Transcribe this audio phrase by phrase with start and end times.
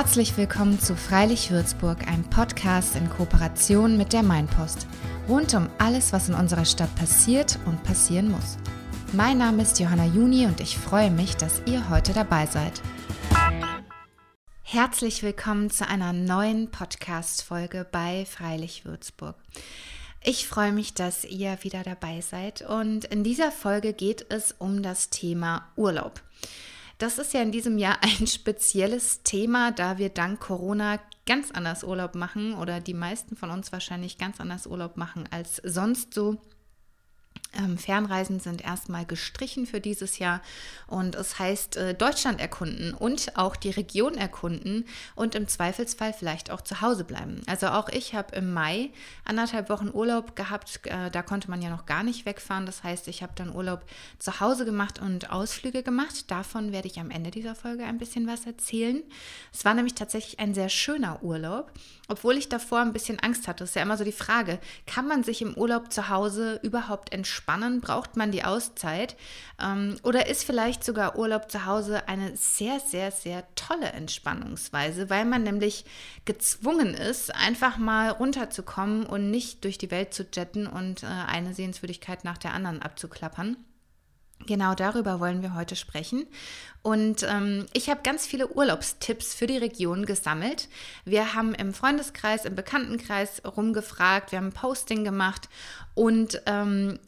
[0.00, 4.86] Herzlich willkommen zu Freilich Würzburg, einem Podcast in Kooperation mit der Mainpost.
[5.28, 8.58] Rund um alles, was in unserer Stadt passiert und passieren muss.
[9.12, 12.80] Mein Name ist Johanna Juni und ich freue mich, dass ihr heute dabei seid.
[14.62, 19.34] Herzlich willkommen zu einer neuen Podcast-Folge bei Freilich Würzburg.
[20.22, 24.84] Ich freue mich, dass ihr wieder dabei seid und in dieser Folge geht es um
[24.84, 26.22] das Thema Urlaub.
[26.98, 31.84] Das ist ja in diesem Jahr ein spezielles Thema, da wir dank Corona ganz anders
[31.84, 36.38] Urlaub machen oder die meisten von uns wahrscheinlich ganz anders Urlaub machen als sonst so.
[37.56, 40.42] Ähm, Fernreisen sind erstmal gestrichen für dieses Jahr
[40.86, 44.84] und es heißt äh, Deutschland erkunden und auch die Region erkunden
[45.14, 47.40] und im Zweifelsfall vielleicht auch zu Hause bleiben.
[47.46, 48.90] Also auch ich habe im Mai
[49.24, 52.66] anderthalb Wochen Urlaub gehabt, äh, da konnte man ja noch gar nicht wegfahren.
[52.66, 53.82] Das heißt, ich habe dann Urlaub
[54.18, 56.30] zu Hause gemacht und Ausflüge gemacht.
[56.30, 59.02] Davon werde ich am Ende dieser Folge ein bisschen was erzählen.
[59.54, 61.72] Es war nämlich tatsächlich ein sehr schöner Urlaub,
[62.08, 63.64] obwohl ich davor ein bisschen Angst hatte.
[63.64, 67.10] Das ist ja immer so die Frage, kann man sich im Urlaub zu Hause überhaupt
[67.10, 67.37] entspannen?
[67.38, 67.80] Entspannen?
[67.80, 69.16] Braucht man die Auszeit?
[69.60, 75.24] Ähm, oder ist vielleicht sogar Urlaub zu Hause eine sehr, sehr, sehr tolle Entspannungsweise, weil
[75.24, 75.84] man nämlich
[76.24, 81.54] gezwungen ist, einfach mal runterzukommen und nicht durch die Welt zu jetten und äh, eine
[81.54, 83.56] Sehenswürdigkeit nach der anderen abzuklappern?
[84.46, 86.24] Genau darüber wollen wir heute sprechen.
[86.82, 90.68] Und ähm, ich habe ganz viele Urlaubstipps für die Region gesammelt.
[91.04, 95.48] Wir haben im Freundeskreis, im Bekanntenkreis rumgefragt, wir haben ein Posting gemacht
[95.94, 97.00] und ähm,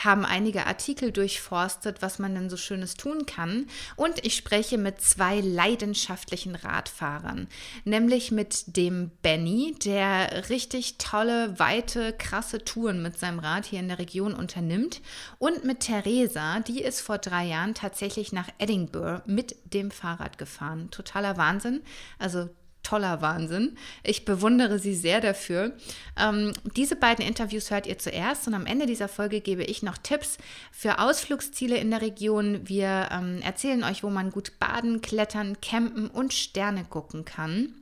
[0.00, 3.66] haben einige Artikel durchforstet, was man denn so Schönes tun kann.
[3.96, 7.48] Und ich spreche mit zwei leidenschaftlichen Radfahrern,
[7.84, 13.88] nämlich mit dem Benny, der richtig tolle, weite, krasse Touren mit seinem Rad hier in
[13.88, 15.00] der Region unternimmt,
[15.38, 20.90] und mit Theresa, die ist vor drei Jahren tatsächlich nach Edinburgh mit dem Fahrrad gefahren.
[20.90, 21.82] Totaler Wahnsinn.
[22.18, 22.48] Also
[22.82, 23.76] toller Wahnsinn.
[24.02, 25.76] Ich bewundere sie sehr dafür.
[26.18, 29.98] Ähm, diese beiden Interviews hört ihr zuerst und am Ende dieser Folge gebe ich noch
[29.98, 30.38] Tipps
[30.70, 32.68] für Ausflugsziele in der Region.
[32.68, 37.74] Wir ähm, erzählen euch, wo man gut baden, klettern, campen und Sterne gucken kann.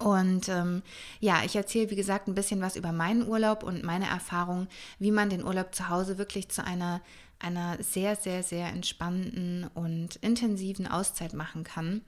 [0.00, 0.82] Und ähm,
[1.20, 4.66] ja, ich erzähle, wie gesagt, ein bisschen was über meinen Urlaub und meine Erfahrung,
[4.98, 7.02] wie man den Urlaub zu Hause wirklich zu einer,
[7.38, 12.00] einer sehr, sehr, sehr entspannten und intensiven Auszeit machen kann.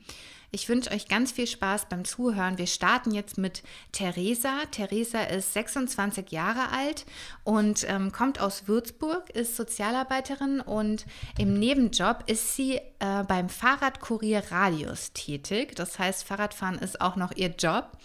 [0.55, 2.59] Ich wünsche euch ganz viel Spaß beim Zuhören.
[2.59, 4.67] Wir starten jetzt mit Theresa.
[4.71, 7.07] Theresa ist 26 Jahre alt
[7.43, 11.07] und ähm, kommt aus Würzburg, ist Sozialarbeiterin und
[11.39, 15.75] im Nebenjob ist sie äh, beim Fahrradkurier Radius tätig.
[15.75, 17.97] Das heißt, Fahrradfahren ist auch noch ihr Job.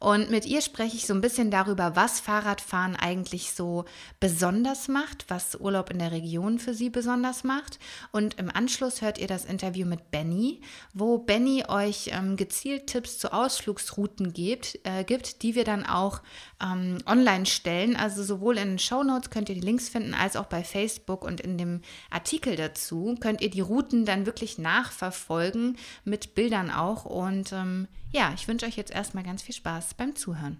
[0.00, 3.84] Und mit ihr spreche ich so ein bisschen darüber, was Fahrradfahren eigentlich so
[4.20, 7.80] besonders macht, was Urlaub in der Region für sie besonders macht.
[8.12, 10.60] Und im Anschluss hört ihr das Interview mit Benny,
[10.94, 16.20] wo Benny euch ähm, gezielt Tipps zu Ausflugsrouten gibt, äh, gibt, die wir dann auch
[16.62, 17.96] ähm, online stellen.
[17.96, 21.24] Also sowohl in den Show Notes könnt ihr die Links finden, als auch bei Facebook
[21.24, 27.04] und in dem Artikel dazu könnt ihr die Routen dann wirklich nachverfolgen, mit Bildern auch.
[27.04, 30.58] Und ähm, ja, ich wünsche euch jetzt erstmal ganz viel Spaß beim Zuhören.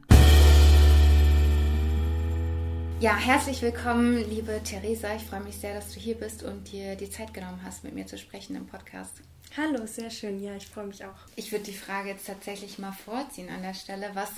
[3.01, 5.15] Ja, herzlich willkommen, liebe Theresa.
[5.15, 7.95] Ich freue mich sehr, dass du hier bist und dir die Zeit genommen hast, mit
[7.95, 9.23] mir zu sprechen im Podcast.
[9.57, 10.43] Hallo, sehr schön.
[10.43, 11.19] Ja, ich freue mich auch.
[11.37, 14.11] Ich würde die Frage jetzt tatsächlich mal vorziehen an der Stelle.
[14.15, 14.31] Was,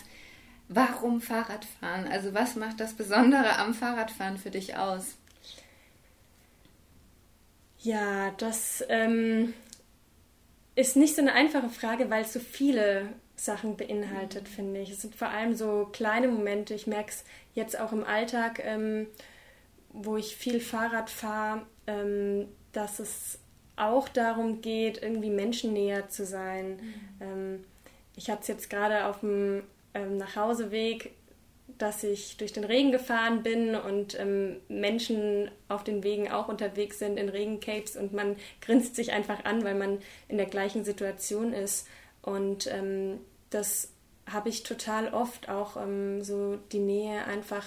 [0.69, 2.07] warum Fahrradfahren?
[2.09, 5.17] Also was macht das Besondere am Fahrradfahren für dich aus?
[7.79, 9.55] Ja, das ähm,
[10.75, 14.55] ist nicht so eine einfache Frage, weil es so viele Sachen beinhaltet, mhm.
[14.55, 14.91] finde ich.
[14.91, 16.75] Es sind vor allem so kleine Momente.
[16.75, 19.07] Ich merke es jetzt auch im Alltag, ähm,
[19.89, 23.39] wo ich viel Fahrrad fahre, ähm, dass es
[23.81, 26.77] auch darum geht, irgendwie menschennäher zu sein.
[26.77, 26.95] Mhm.
[27.21, 27.65] Ähm,
[28.17, 29.63] ich hatte es jetzt gerade auf dem
[29.95, 31.13] ähm, Nachhauseweg
[31.81, 36.99] dass ich durch den Regen gefahren bin und ähm, Menschen auf den Wegen auch unterwegs
[36.99, 41.55] sind in Regencapes und man grinst sich einfach an, weil man in der gleichen Situation
[41.55, 41.89] ist.
[42.23, 43.19] Und ähm,
[43.49, 43.93] das
[44.31, 47.67] habe ich total oft auch ähm, so die Nähe einfach,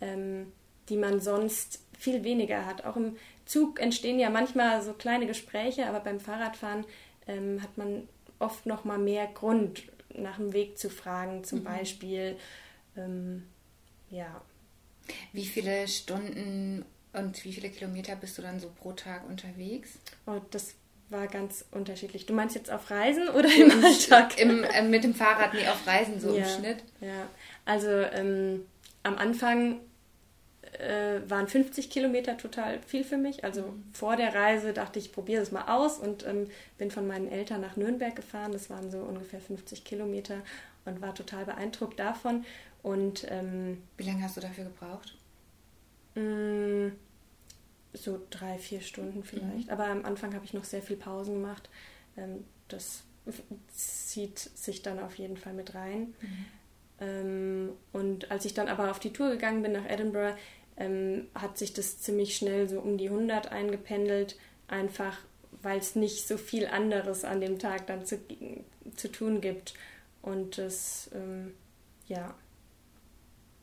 [0.00, 0.52] ähm,
[0.88, 2.84] die man sonst viel weniger hat.
[2.84, 6.84] Auch im Zug entstehen ja manchmal so kleine Gespräche, aber beim Fahrradfahren
[7.26, 8.08] ähm, hat man
[8.38, 9.82] oft noch mal mehr Grund,
[10.16, 11.64] nach dem Weg zu fragen, zum mhm.
[11.64, 12.36] Beispiel
[12.96, 13.44] ähm,
[14.10, 14.40] ja.
[15.32, 19.98] Wie viele Stunden und wie viele Kilometer bist du dann so pro Tag unterwegs?
[20.26, 20.74] Oh, das
[21.10, 22.26] war ganz unterschiedlich.
[22.26, 24.38] Du meinst jetzt auf Reisen oder im, Im Alltag?
[24.38, 26.78] Im, äh, mit dem Fahrrad, nee, auf Reisen so ja, im Schnitt.
[27.00, 27.28] Ja,
[27.64, 28.66] also ähm,
[29.02, 29.80] am Anfang
[30.80, 33.44] äh, waren 50 Kilometer total viel für mich.
[33.44, 33.84] Also mhm.
[33.92, 36.48] vor der Reise dachte ich, probiere es mal aus und ähm,
[36.78, 38.52] bin von meinen Eltern nach Nürnberg gefahren.
[38.52, 40.38] Das waren so ungefähr 50 Kilometer
[40.84, 42.44] und war total beeindruckt davon.
[42.82, 45.16] Und ähm, wie lange hast du dafür gebraucht?
[46.14, 46.92] Mh, mm,
[47.94, 49.66] so drei, vier Stunden vielleicht.
[49.66, 49.72] Mhm.
[49.72, 51.70] Aber am Anfang habe ich noch sehr viel Pausen gemacht.
[52.16, 53.04] Ähm, das
[53.68, 56.14] zieht sich dann auf jeden Fall mit rein.
[56.20, 56.46] Mhm.
[57.00, 60.36] Ähm, und als ich dann aber auf die Tour gegangen bin nach Edinburgh,
[60.76, 64.36] ähm, hat sich das ziemlich schnell so um die 100 eingependelt,
[64.68, 65.18] einfach
[65.62, 68.18] weil es nicht so viel anderes an dem Tag dann zu,
[68.96, 69.74] zu tun gibt.
[70.20, 71.54] Und das, ähm,
[72.06, 72.34] ja,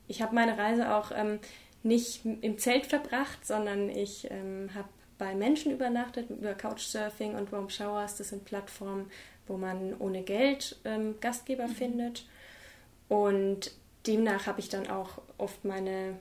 [0.07, 1.39] ich habe meine Reise auch ähm,
[1.83, 7.69] nicht im Zelt verbracht, sondern ich ähm, habe bei Menschen übernachtet über Couchsurfing und Warm
[7.69, 8.17] Showers.
[8.17, 9.09] Das sind Plattformen,
[9.47, 11.73] wo man ohne Geld ähm, Gastgeber mhm.
[11.73, 12.25] findet.
[13.07, 13.71] Und
[14.07, 16.17] demnach habe ich dann auch oft meine,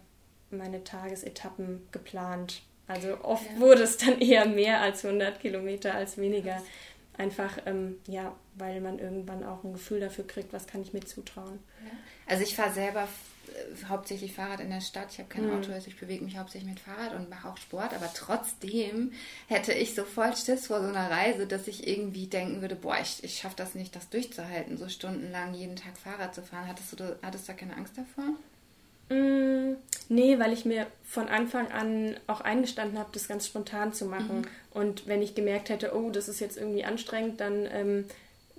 [0.50, 2.62] meine Tagesetappen geplant.
[2.86, 3.60] Also oft ja.
[3.60, 6.62] wurde es dann eher mehr als 100 Kilometer als weniger.
[7.16, 11.00] Einfach, ähm, ja, weil man irgendwann auch ein Gefühl dafür kriegt, was kann ich mir
[11.00, 11.58] zutrauen.
[11.84, 11.90] Ja.
[12.26, 13.08] Also ich fahre selber
[13.88, 15.08] hauptsächlich Fahrrad in der Stadt.
[15.12, 15.58] Ich habe kein mhm.
[15.58, 17.94] Auto, also ich bewege mich hauptsächlich mit Fahrrad und mache auch Sport.
[17.94, 19.12] Aber trotzdem
[19.48, 22.98] hätte ich so voll Schiss vor so einer Reise, dass ich irgendwie denken würde, boah,
[23.00, 26.68] ich, ich schaffe das nicht, das durchzuhalten, so stundenlang jeden Tag Fahrrad zu fahren.
[26.68, 28.34] Hattest du, hattest du da keine Angst davor?
[29.10, 29.74] Mm,
[30.08, 34.40] nee, weil ich mir von Anfang an auch eingestanden habe, das ganz spontan zu machen.
[34.40, 34.46] Mhm.
[34.72, 38.04] Und wenn ich gemerkt hätte, oh, das ist jetzt irgendwie anstrengend, dann ähm,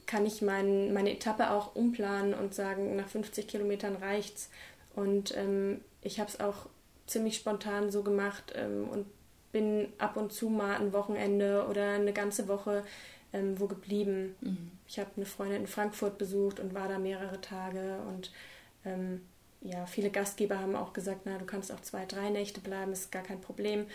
[0.05, 4.49] kann ich mein, meine Etappe auch umplanen und sagen, nach 50 Kilometern reicht's.
[4.93, 6.67] Und ähm, ich habe es auch
[7.07, 9.05] ziemlich spontan so gemacht ähm, und
[9.51, 12.83] bin ab und zu mal ein Wochenende oder eine ganze Woche
[13.33, 14.35] ähm, wo geblieben.
[14.41, 14.71] Mhm.
[14.87, 18.31] Ich habe eine Freundin in Frankfurt besucht und war da mehrere Tage und
[18.85, 19.21] ähm,
[19.61, 23.11] ja, viele Gastgeber haben auch gesagt, na, du kannst auch zwei, drei Nächte bleiben, ist
[23.11, 23.85] gar kein Problem.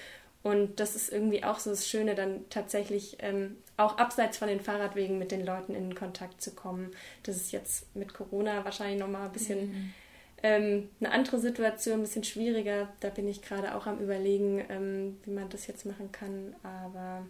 [0.42, 4.60] Und das ist irgendwie auch so das Schöne, dann tatsächlich ähm, auch abseits von den
[4.60, 6.92] Fahrradwegen mit den Leuten in Kontakt zu kommen.
[7.24, 9.94] Das ist jetzt mit Corona wahrscheinlich nochmal ein bisschen mhm.
[10.42, 12.88] Ähm, eine andere Situation, ein bisschen schwieriger.
[13.00, 16.54] Da bin ich gerade auch am Überlegen, ähm, wie man das jetzt machen kann.
[16.62, 17.26] Aber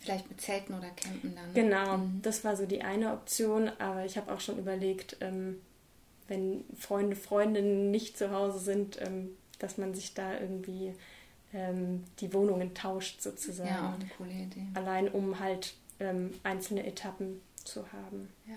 [0.00, 1.54] Vielleicht mit Zelten oder Campen dann.
[1.54, 2.20] Genau, mhm.
[2.22, 5.60] das war so die eine Option, aber ich habe auch schon überlegt, ähm,
[6.28, 10.94] wenn Freunde, Freundinnen nicht zu Hause sind, ähm, dass man sich da irgendwie
[11.52, 13.68] ähm, die Wohnungen tauscht sozusagen.
[13.68, 14.66] Ja, auch eine coole Idee.
[14.74, 18.28] Allein um halt ähm, einzelne Etappen zu haben.
[18.46, 18.56] Ja.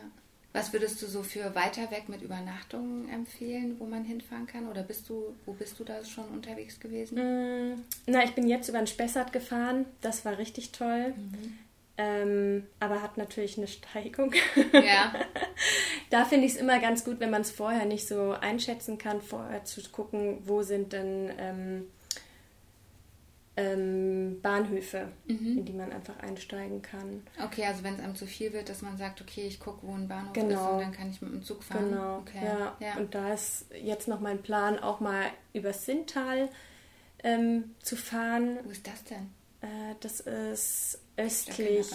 [0.54, 4.68] Was würdest du so für weiter weg mit Übernachtungen empfehlen, wo man hinfahren kann?
[4.68, 7.16] Oder bist du, wo bist du da schon unterwegs gewesen?
[7.16, 9.86] Mm, na, ich bin jetzt über den Spessart gefahren.
[10.02, 11.14] Das war richtig toll.
[11.16, 11.58] Mhm.
[11.98, 14.34] Ähm, aber hat natürlich eine Steigung.
[14.74, 15.14] Ja.
[16.10, 19.22] da finde ich es immer ganz gut, wenn man es vorher nicht so einschätzen kann,
[19.22, 21.88] vorher zu gucken, wo sind denn ähm,
[23.58, 25.60] ähm, Bahnhöfe, mhm.
[25.60, 27.24] in die man einfach einsteigen kann.
[27.44, 29.94] Okay, also wenn es einem zu viel wird, dass man sagt, okay, ich gucke, wo
[29.94, 30.54] ein Bahnhof genau.
[30.54, 31.90] ist und dann kann ich mit dem Zug fahren.
[31.90, 32.40] Genau, okay.
[32.44, 32.76] ja.
[32.80, 32.96] ja.
[32.98, 36.50] Und da ist jetzt noch mein Plan, auch mal über Sintal
[37.24, 38.60] ähm, zu fahren.
[38.64, 39.30] Wo ist das denn?
[39.62, 41.88] Äh, das ist östlich.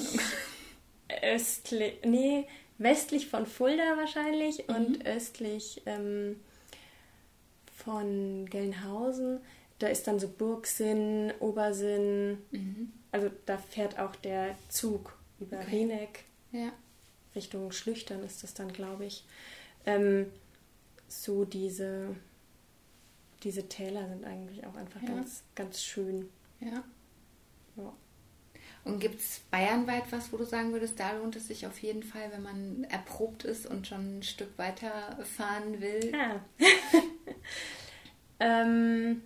[1.23, 2.46] östlich, nee,
[2.78, 4.75] westlich von Fulda wahrscheinlich mhm.
[4.75, 6.40] und östlich ähm,
[7.75, 9.40] von Gelnhausen
[9.78, 12.38] da ist dann so Burgsinn, Obersinn.
[12.50, 12.92] Mhm.
[13.12, 15.76] Also da fährt auch der Zug über okay.
[15.76, 16.25] Rieneck.
[16.52, 16.73] Ja.
[17.35, 19.25] Richtung Schlüchtern ist das dann, glaube ich.
[19.85, 20.26] Ähm,
[21.09, 22.16] so diese,
[23.42, 25.09] diese Täler sind eigentlich auch einfach ja.
[25.09, 26.30] ganz, ganz schön.
[26.61, 26.83] Ja.
[27.76, 27.92] ja.
[28.87, 32.05] Und gibt es bayernweit was, wo du sagen würdest, da lohnt es sich auf jeden
[32.05, 36.12] Fall, wenn man erprobt ist und schon ein Stück weiter fahren will?
[36.12, 36.40] Ja.
[38.40, 39.23] ähm,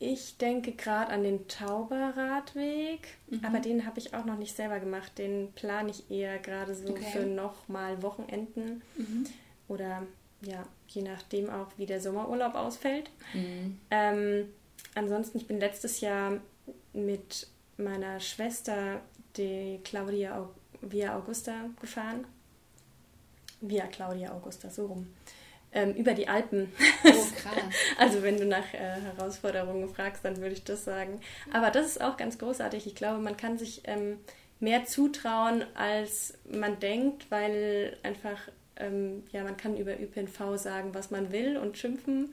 [0.00, 3.44] ich denke gerade an den Tauberradweg, mhm.
[3.44, 5.16] aber den habe ich auch noch nicht selber gemacht.
[5.16, 7.04] Den plane ich eher gerade so okay.
[7.12, 9.26] für nochmal Wochenenden mhm.
[9.68, 10.02] oder
[10.40, 13.10] ja, je nachdem auch, wie der Sommerurlaub ausfällt.
[13.32, 13.78] Mhm.
[13.92, 14.48] Ähm,
[14.96, 16.40] ansonsten, ich bin letztes Jahr
[16.92, 19.00] mit meiner Schwester,
[19.36, 20.48] die Claudia
[20.80, 22.26] Via Augusta, gefahren.
[23.60, 25.06] Via Claudia Augusta, so rum
[25.72, 26.72] ähm, über die Alpen.
[27.04, 27.54] Oh, krass.
[27.98, 31.20] also wenn du nach äh, Herausforderungen fragst, dann würde ich das sagen.
[31.52, 32.86] Aber das ist auch ganz großartig.
[32.86, 34.18] Ich glaube, man kann sich ähm,
[34.60, 38.38] mehr zutrauen, als man denkt, weil einfach,
[38.76, 42.32] ähm, ja, man kann über ÖPNV sagen, was man will und schimpfen.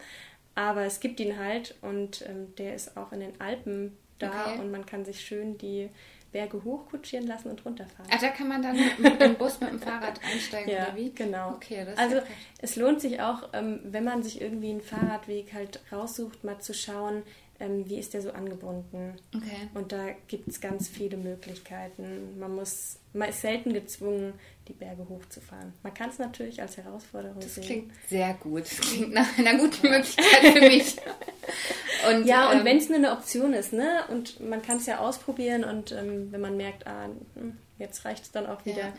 [0.55, 4.59] Aber es gibt ihn halt und ähm, der ist auch in den Alpen da okay.
[4.59, 5.89] und man kann sich schön die
[6.31, 8.11] Berge hochkutschieren lassen und runterfahren.
[8.11, 11.11] Ah, da kann man dann mit dem Bus mit dem Fahrrad einsteigen ja, oder wie?
[11.11, 11.53] Genau.
[11.53, 12.17] Okay, also
[12.61, 16.73] es lohnt sich auch, ähm, wenn man sich irgendwie einen Fahrradweg halt raussucht, mal zu
[16.73, 17.23] schauen,
[17.59, 19.15] ähm, wie ist der so angebunden.
[19.35, 19.67] Okay.
[19.73, 22.39] Und da gibt es ganz viele Möglichkeiten.
[22.39, 24.33] Man muss, man ist selten gezwungen,
[24.67, 25.73] die Berge hochzufahren.
[25.83, 27.63] Man kann es natürlich als Herausforderung das sehen.
[27.63, 28.61] Das klingt sehr gut.
[28.61, 30.95] Das klingt nach einer guten Möglichkeit für mich.
[32.07, 34.03] Und, ja, ähm, und wenn es nur eine Option ist, ne?
[34.09, 38.23] Und man kann es ja ausprobieren und ähm, wenn man merkt, ah, hm, jetzt reicht
[38.23, 38.93] es dann auch wieder, ja.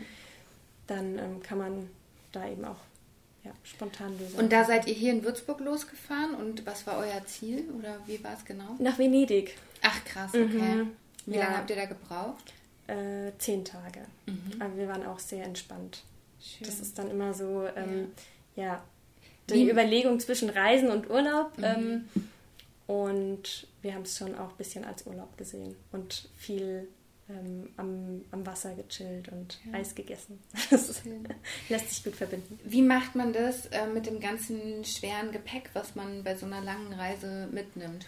[0.87, 1.89] dann ähm, kann man
[2.31, 2.77] da eben auch
[3.43, 4.39] ja, spontan lösen.
[4.39, 8.23] Und da seid ihr hier in Würzburg losgefahren und was war euer Ziel oder wie
[8.23, 8.75] war es genau?
[8.79, 9.57] Nach Venedig.
[9.81, 10.45] Ach krass, okay.
[10.45, 10.91] Mhm.
[11.25, 11.43] Wie ja.
[11.43, 12.53] lange habt ihr da gebraucht?
[12.87, 14.01] Äh, zehn Tage.
[14.25, 14.61] Mhm.
[14.61, 16.03] Aber wir waren auch sehr entspannt.
[16.39, 16.67] Schön.
[16.67, 18.11] Das ist dann immer so, ähm,
[18.55, 18.63] ja.
[18.63, 18.83] ja.
[19.49, 19.69] die wie?
[19.69, 21.57] Überlegung zwischen Reisen und Urlaub.
[21.57, 21.63] Mhm.
[21.63, 22.09] Ähm,
[22.87, 26.87] und wir haben es schon auch ein bisschen als Urlaub gesehen und viel
[27.29, 29.79] ähm, am, am Wasser gechillt und ja.
[29.79, 30.39] Eis gegessen.
[30.69, 31.01] Das
[31.69, 32.59] lässt sich gut verbinden.
[32.63, 36.61] Wie macht man das äh, mit dem ganzen schweren Gepäck, was man bei so einer
[36.61, 38.07] langen Reise mitnimmt?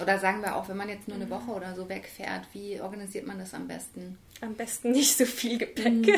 [0.00, 3.26] Oder sagen wir auch, wenn man jetzt nur eine Woche oder so wegfährt, wie organisiert
[3.26, 4.18] man das am besten?
[4.40, 5.92] Am besten nicht so viel Gepäck.
[5.92, 6.14] Mhm.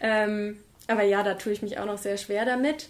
[0.00, 2.88] ähm, aber ja, da tue ich mich auch noch sehr schwer damit.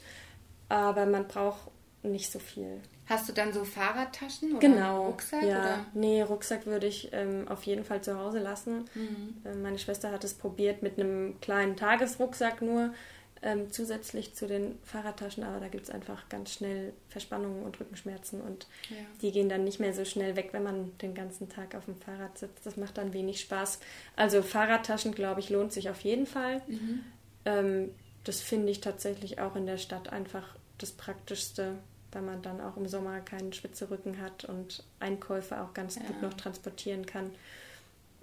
[0.68, 1.70] Aber man braucht
[2.02, 2.80] nicht so viel.
[3.06, 5.42] Hast du dann so Fahrradtaschen oder genau, Rucksack?
[5.42, 5.60] Ja.
[5.60, 5.86] Oder?
[5.92, 8.86] Nee, Rucksack würde ich ähm, auf jeden Fall zu Hause lassen.
[8.94, 9.34] Mhm.
[9.44, 12.94] Ähm, meine Schwester hat es probiert mit einem kleinen Tagesrucksack nur
[13.42, 18.40] ähm, zusätzlich zu den Fahrradtaschen, aber da gibt es einfach ganz schnell Verspannungen und Rückenschmerzen
[18.40, 18.96] und ja.
[19.20, 21.96] die gehen dann nicht mehr so schnell weg, wenn man den ganzen Tag auf dem
[21.96, 22.64] Fahrrad sitzt.
[22.64, 23.80] Das macht dann wenig Spaß.
[24.16, 26.62] Also Fahrradtaschen, glaube ich, lohnt sich auf jeden Fall.
[26.66, 27.00] Mhm.
[27.44, 27.90] Ähm,
[28.24, 31.74] das finde ich tatsächlich auch in der Stadt einfach das Praktischste
[32.14, 36.02] weil man dann auch im Sommer keinen Schwitzerücken hat und Einkäufe auch ganz ja.
[36.02, 37.30] gut noch transportieren kann.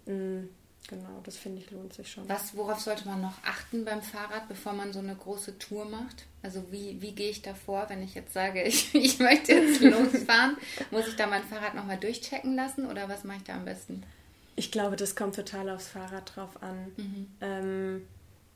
[0.06, 0.50] Mhm,
[0.88, 2.28] genau, das finde ich lohnt sich schon.
[2.28, 6.26] Was, worauf sollte man noch achten beim Fahrrad, bevor man so eine große Tour macht?
[6.42, 9.82] Also wie, wie gehe ich da vor, wenn ich jetzt sage, ich, ich möchte jetzt
[9.82, 10.58] losfahren?
[10.90, 14.04] Muss ich da mein Fahrrad nochmal durchchecken lassen oder was mache ich da am besten?
[14.56, 16.92] Ich glaube, das kommt total aufs Fahrrad drauf an.
[16.98, 17.28] Mhm.
[17.42, 18.08] Ähm,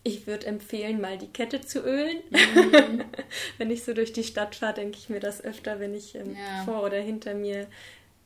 [0.06, 2.18] ich würde empfehlen, mal die Kette zu ölen.
[2.30, 3.04] Mhm.
[3.58, 6.36] wenn ich so durch die Stadt fahre, denke ich mir das öfter, wenn ich ähm,
[6.36, 6.64] ja.
[6.64, 7.66] vor oder hinter mir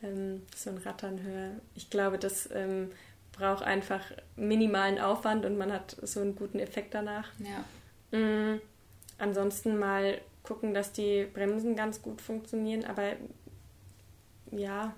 [0.03, 1.51] ähm, so ein Rattern höre.
[1.75, 2.91] Ich glaube, das ähm,
[3.31, 4.01] braucht einfach
[4.35, 7.31] minimalen Aufwand und man hat so einen guten Effekt danach.
[7.39, 8.17] Ja.
[8.17, 8.59] Mhm.
[9.17, 13.13] Ansonsten mal gucken, dass die Bremsen ganz gut funktionieren, aber
[14.51, 14.93] ja,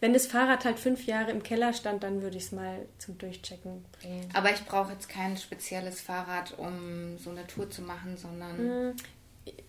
[0.00, 3.18] wenn das Fahrrad halt fünf Jahre im Keller stand, dann würde ich es mal zum
[3.18, 4.28] Durchchecken bringen.
[4.32, 8.90] Aber ich brauche jetzt kein spezielles Fahrrad, um so eine Tour zu machen, sondern.
[8.90, 8.96] Mm,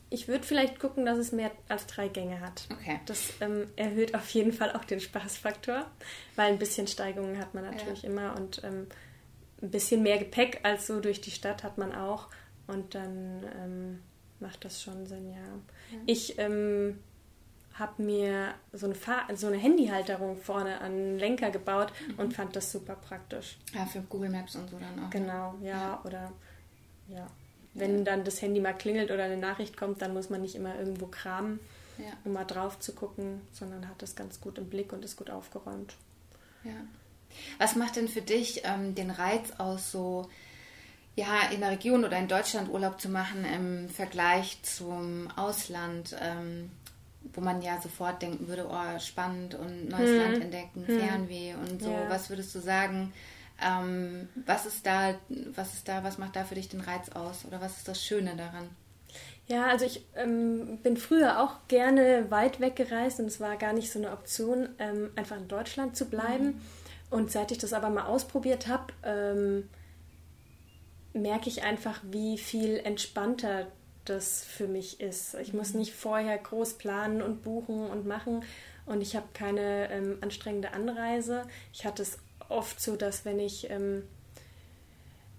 [0.09, 2.67] ich würde vielleicht gucken, dass es mehr als drei Gänge hat.
[2.71, 2.99] Okay.
[3.05, 5.85] Das ähm, erhöht auf jeden Fall auch den Spaßfaktor,
[6.35, 8.09] weil ein bisschen Steigungen hat man natürlich ja.
[8.09, 8.87] immer und ähm,
[9.61, 12.27] ein bisschen mehr Gepäck als so durch die Stadt hat man auch.
[12.67, 14.01] Und dann ähm,
[14.39, 15.37] macht das schon Sinn, ja.
[15.37, 15.99] ja.
[16.05, 16.99] Ich ähm,
[17.77, 22.19] habe mir so eine, Fahr so eine Handyhalterung vorne an den Lenker gebaut mhm.
[22.19, 23.57] und fand das super praktisch.
[23.73, 25.09] Ja, für Google Maps und so dann auch.
[25.09, 26.01] Genau, ja, ja.
[26.05, 26.31] oder
[27.07, 27.27] ja.
[27.73, 28.03] Wenn ja.
[28.05, 31.07] dann das Handy mal klingelt oder eine Nachricht kommt, dann muss man nicht immer irgendwo
[31.07, 31.59] kramen,
[31.97, 32.13] ja.
[32.23, 35.29] um mal drauf zu gucken, sondern hat das ganz gut im Blick und ist gut
[35.29, 35.95] aufgeräumt.
[36.63, 36.71] Ja.
[37.57, 40.29] Was macht denn für dich ähm, den Reiz aus, so
[41.15, 46.15] ja, in der Region oder in Deutschland Urlaub zu machen im Vergleich zum Ausland?
[46.21, 46.71] Ähm,
[47.33, 50.17] wo man ja sofort denken würde, oh, spannend und neues hm.
[50.17, 50.99] Land entdecken, hm.
[50.99, 51.91] Fernweh und so.
[51.91, 52.09] Ja.
[52.09, 53.13] Was würdest du sagen?
[53.61, 55.15] Ähm, was ist da,
[55.55, 57.45] was ist da, was macht da für dich den Reiz aus?
[57.45, 58.69] Oder was ist das Schöne daran?
[59.47, 63.73] Ja, also ich ähm, bin früher auch gerne weit weg gereist und es war gar
[63.73, 66.45] nicht so eine Option, ähm, einfach in Deutschland zu bleiben.
[66.45, 66.61] Mhm.
[67.11, 69.69] Und seit ich das aber mal ausprobiert habe, ähm,
[71.13, 73.67] merke ich einfach, wie viel entspannter
[74.05, 75.35] das für mich ist.
[75.35, 75.79] Ich muss mhm.
[75.79, 78.43] nicht vorher groß planen und buchen und machen
[78.85, 81.43] und ich habe keine ähm, anstrengende Anreise.
[81.73, 82.17] Ich hatte es
[82.49, 84.03] oft so, dass wenn ich ähm,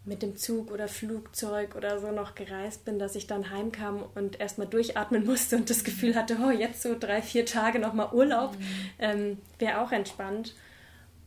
[0.05, 4.41] mit dem Zug oder Flugzeug oder so noch gereist bin, dass ich dann heimkam und
[4.41, 8.57] erstmal durchatmen musste und das Gefühl hatte, oh, jetzt so drei, vier Tage nochmal Urlaub,
[8.59, 8.65] mhm.
[8.99, 10.55] ähm, wäre auch entspannt.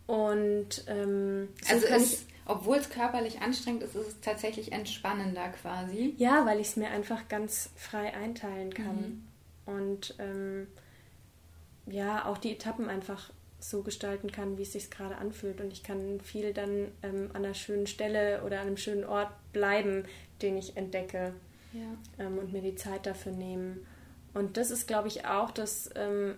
[0.07, 2.19] Und ähm, so also kann ich
[2.49, 6.15] obwohl es körperlich anstrengend ist, ist es tatsächlich entspannender quasi.
[6.17, 9.23] Ja, weil ich es mir einfach ganz frei einteilen kann.
[9.65, 9.73] Mhm.
[9.73, 10.67] Und ähm,
[11.85, 15.61] ja, auch die Etappen einfach so gestalten kann, wie es sich gerade anfühlt.
[15.61, 19.29] Und ich kann viel dann ähm, an einer schönen Stelle oder an einem schönen Ort
[19.53, 20.05] bleiben,
[20.41, 21.33] den ich entdecke.
[21.73, 22.25] Ja.
[22.25, 23.85] Ähm, und mir die Zeit dafür nehmen.
[24.33, 26.35] Und das ist, glaube ich, auch das, ähm,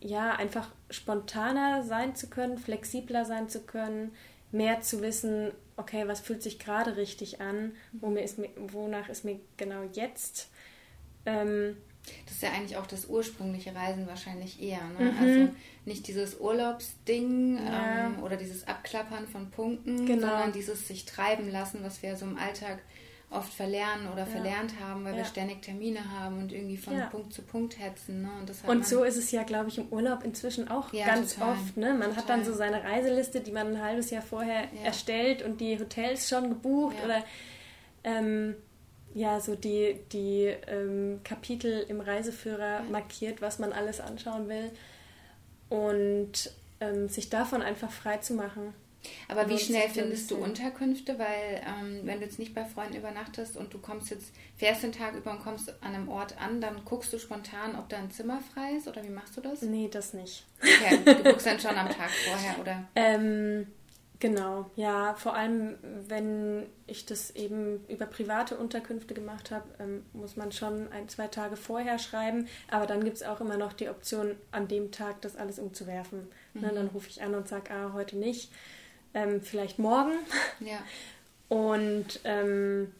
[0.00, 4.12] ja, einfach spontaner sein zu können, flexibler sein zu können,
[4.50, 9.08] mehr zu wissen, okay, was fühlt sich gerade richtig an, wo mir ist mir, wonach
[9.08, 10.48] ist mir genau jetzt.
[11.26, 11.76] Ähm,
[12.24, 14.82] das ist ja eigentlich auch das ursprüngliche Reisen wahrscheinlich eher.
[14.98, 15.12] Ne?
[15.12, 15.18] Mhm.
[15.20, 18.06] Also nicht dieses Urlaubsding ja.
[18.06, 20.28] ähm, oder dieses Abklappern von Punkten, genau.
[20.28, 22.78] sondern dieses sich treiben lassen, was wir so im Alltag
[23.30, 24.26] oft verlernen oder ja.
[24.26, 25.18] verlernt haben, weil ja.
[25.18, 27.06] wir ständig Termine haben und irgendwie von ja.
[27.06, 28.22] Punkt zu Punkt hetzen.
[28.22, 28.30] Ne?
[28.40, 31.52] Und, und so ist es ja, glaube ich, im Urlaub inzwischen auch ganz total.
[31.52, 31.76] oft.
[31.76, 31.90] Ne?
[31.92, 32.16] Man total.
[32.16, 36.28] hat dann so seine Reiseliste, die man ein halbes Jahr vorher erstellt und die Hotels
[36.28, 37.22] schon gebucht oder
[38.04, 38.54] ähm,
[39.14, 44.70] ja, so die, die ähm, Kapitel im Reiseführer markiert, was man alles anschauen will
[45.68, 48.72] und ähm, sich davon einfach frei zu machen.
[49.28, 51.18] Aber wie schnell findest du Unterkünfte?
[51.18, 54.92] Weil ähm, wenn du jetzt nicht bei Freunden übernachtest und du kommst jetzt, fährst den
[54.92, 58.10] Tag über und kommst an einem Ort an, dann guckst du spontan, ob da ein
[58.10, 59.62] Zimmer frei ist oder wie machst du das?
[59.62, 60.44] Nee, das nicht.
[60.60, 62.84] Okay, du guckst dann schon am Tag vorher, oder?
[62.94, 63.66] Ähm,
[64.18, 65.76] genau, ja, vor allem
[66.08, 71.28] wenn ich das eben über private Unterkünfte gemacht habe, ähm, muss man schon ein, zwei
[71.28, 72.48] Tage vorher schreiben.
[72.70, 76.20] Aber dann gibt es auch immer noch die Option, an dem Tag das alles umzuwerfen.
[76.54, 76.60] Mhm.
[76.60, 78.50] Na, dann rufe ich an und sage, ah, heute nicht
[79.14, 80.12] ähm, vielleicht morgen.
[80.60, 80.78] Ja.
[81.48, 82.92] Und ähm,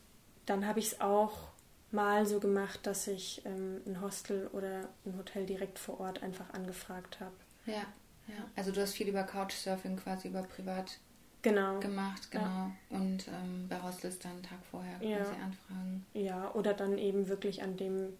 [0.46, 1.48] dann habe ich es auch
[1.90, 6.52] mal so gemacht, dass ich ähm, ein Hostel oder ein Hotel direkt vor Ort einfach
[6.52, 7.34] angefragt habe.
[7.66, 7.84] Ja,
[8.26, 8.44] ja.
[8.56, 10.98] Also du hast viel über Couchsurfing quasi über privat
[11.42, 11.78] genau.
[11.80, 12.44] gemacht, genau.
[12.44, 12.72] Ja.
[12.90, 15.44] Und ähm, bei Hostels dann einen Tag vorher quasi ja.
[15.44, 16.06] anfragen.
[16.14, 18.14] Ja, oder dann eben wirklich an dem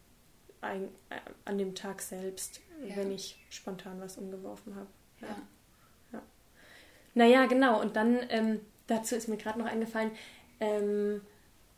[0.61, 0.87] äh,
[1.45, 2.97] an dem Tag selbst, ja.
[2.97, 4.89] wenn ich spontan was umgeworfen habe.
[5.21, 5.37] Ja.
[7.19, 7.81] Naja, genau.
[7.81, 10.13] Und dann, ähm, dazu ist mir gerade noch eingefallen,
[10.61, 11.21] ähm,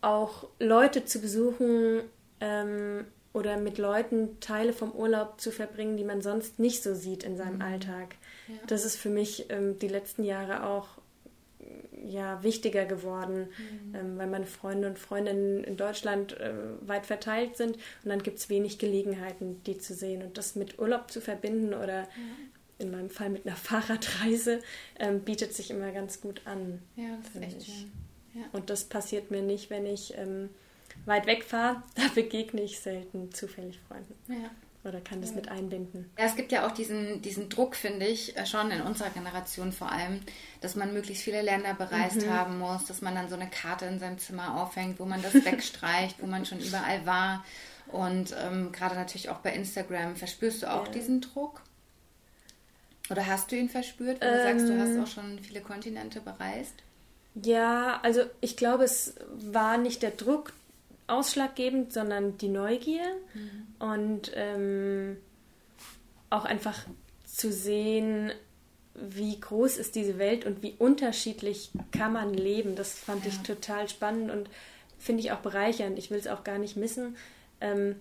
[0.03, 2.03] auch Leute zu besuchen
[2.41, 7.25] ähm, oder mit Leuten Teile vom Urlaub zu verbringen, die man sonst nicht so sieht
[7.25, 7.63] in seinem mhm.
[7.63, 8.17] Alltag.
[8.49, 8.55] Ja.
[8.67, 10.89] Das ist für mich ähm, die letzten Jahre auch
[12.05, 13.95] ja, wichtiger geworden, mhm.
[13.95, 18.39] ähm, weil meine Freunde und Freundinnen in Deutschland äh, weit verteilt sind und dann gibt
[18.39, 20.23] es wenig Gelegenheiten, die zu sehen.
[20.23, 22.09] Und das mit Urlaub zu verbinden oder
[22.81, 24.63] in meinem Fall mit einer Fahrradreise,
[24.99, 26.83] ähm, bietet sich immer ganz gut an.
[26.97, 27.93] Ja, das ist echt schön.
[28.35, 28.43] Ja.
[28.53, 30.51] Und das passiert mir nicht, wenn ich ähm,
[31.05, 31.83] weit weg fahre.
[31.95, 34.15] Da begegne ich selten zufällig Freunden.
[34.29, 34.51] Ja.
[34.83, 35.37] Oder kann das ja.
[35.37, 36.11] mit einbinden.
[36.19, 39.73] Ja, es gibt ja auch diesen, diesen Druck, finde ich, äh, schon in unserer Generation
[39.73, 40.21] vor allem,
[40.63, 42.31] dass man möglichst viele Länder bereist mhm.
[42.31, 45.35] haben muss, dass man dann so eine Karte in seinem Zimmer aufhängt, wo man das
[45.45, 47.45] wegstreicht, wo man schon überall war.
[47.89, 50.93] Und ähm, gerade natürlich auch bei Instagram verspürst du auch ja.
[50.93, 51.61] diesen Druck?
[53.11, 55.03] Oder hast du ihn verspürt, wenn du ähm, sagst, du hast ähm.
[55.03, 56.75] auch schon viele Kontinente bereist?
[57.35, 60.53] Ja, also ich glaube, es war nicht der Druck
[61.07, 63.67] ausschlaggebend, sondern die Neugier mhm.
[63.79, 65.17] und ähm,
[66.29, 66.87] auch einfach
[67.25, 68.33] zu sehen,
[68.95, 72.77] wie groß ist diese Welt und wie unterschiedlich kann man leben.
[72.77, 73.31] Das fand ja.
[73.31, 74.49] ich total spannend und
[74.99, 75.99] finde ich auch bereichernd.
[75.99, 77.17] Ich will es auch gar nicht missen.
[77.61, 77.97] Ähm,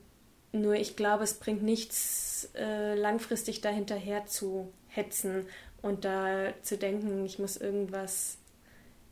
[0.51, 5.45] nur ich glaube, es bringt nichts, äh, langfristig dahinterher zu hetzen
[5.81, 8.37] und da zu denken, ich muss irgendwas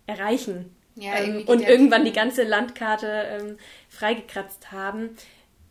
[0.05, 0.75] erreichen.
[0.95, 3.57] Ja, ähm, und irgendwann die ganze Landkarte ähm,
[3.89, 5.11] freigekratzt haben.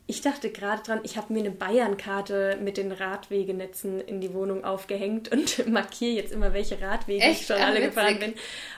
[0.06, 4.64] Ich dachte gerade dran, ich habe mir eine Bayernkarte mit den Radwegenetzen in die Wohnung
[4.64, 7.40] aufgehängt und markiere jetzt immer, welche Radwege Echt?
[7.40, 7.88] ich schon alle witzig.
[7.88, 8.34] gefahren bin.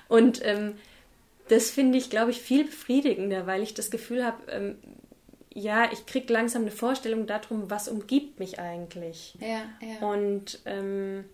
[0.08, 0.78] Und ähm,
[1.48, 4.78] das finde ich, glaube ich, viel befriedigender, weil ich das Gefühl habe, ähm,
[5.58, 9.34] ja, ich kriege langsam eine Vorstellung darum, was umgibt mich eigentlich.
[9.40, 10.08] Ja, ja.
[10.08, 11.24] Und ähm,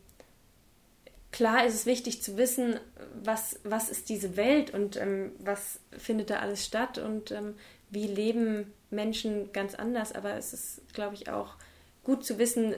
[1.31, 2.81] klar ist es wichtig zu wissen,
[3.23, 7.55] was, was ist diese Welt und ähm, was findet da alles statt und ähm,
[7.91, 10.13] wie leben Menschen ganz anders.
[10.13, 11.57] Aber es ist, glaube ich, auch
[12.03, 12.75] gut zu wissen,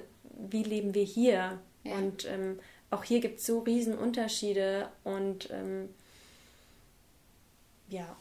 [0.51, 1.59] wie leben wir hier.
[1.85, 1.95] Ja.
[1.95, 2.59] Und ähm,
[2.91, 5.91] auch hier gibt es so riesen Unterschiede und ähm,
[7.89, 8.17] ja,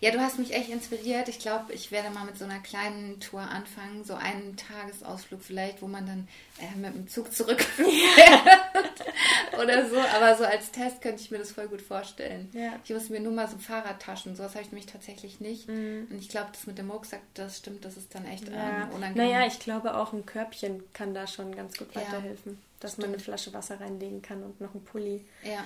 [0.00, 1.28] ja, du hast mich echt inspiriert.
[1.28, 5.82] Ich glaube, ich werde mal mit so einer kleinen Tour anfangen, so einen Tagesausflug vielleicht,
[5.82, 6.28] wo man dann
[6.60, 7.88] äh, mit dem Zug zurückfährt
[9.62, 9.98] oder so.
[9.98, 12.50] Aber so als Test könnte ich mir das voll gut vorstellen.
[12.52, 12.78] Ja.
[12.84, 15.68] Ich muss mir nur mal so Fahrradtaschen, sowas habe ich nämlich tatsächlich nicht.
[15.68, 16.08] Mhm.
[16.10, 18.84] Und ich glaube, das mit dem Rucksack, das stimmt, das ist dann echt ja.
[18.84, 19.30] ähm, unangenehm.
[19.30, 23.06] Naja, ich glaube auch ein Körbchen kann da schon ganz gut weiterhelfen, dass stimmt.
[23.06, 25.24] man eine Flasche Wasser reinlegen kann und noch einen Pulli.
[25.42, 25.64] Ja,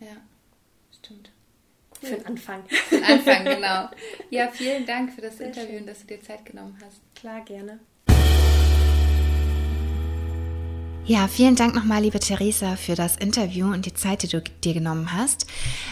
[0.00, 0.16] ja,
[0.98, 1.30] stimmt.
[2.00, 2.62] Für den Anfang.
[2.88, 3.88] Für den Anfang, genau.
[4.30, 5.80] Ja, vielen Dank für das Sehr Interview schön.
[5.80, 7.00] und dass du dir Zeit genommen hast.
[7.14, 7.80] Klar, gerne.
[11.04, 14.74] Ja, vielen Dank nochmal, liebe Theresa, für das Interview und die Zeit, die du dir
[14.74, 15.46] genommen hast.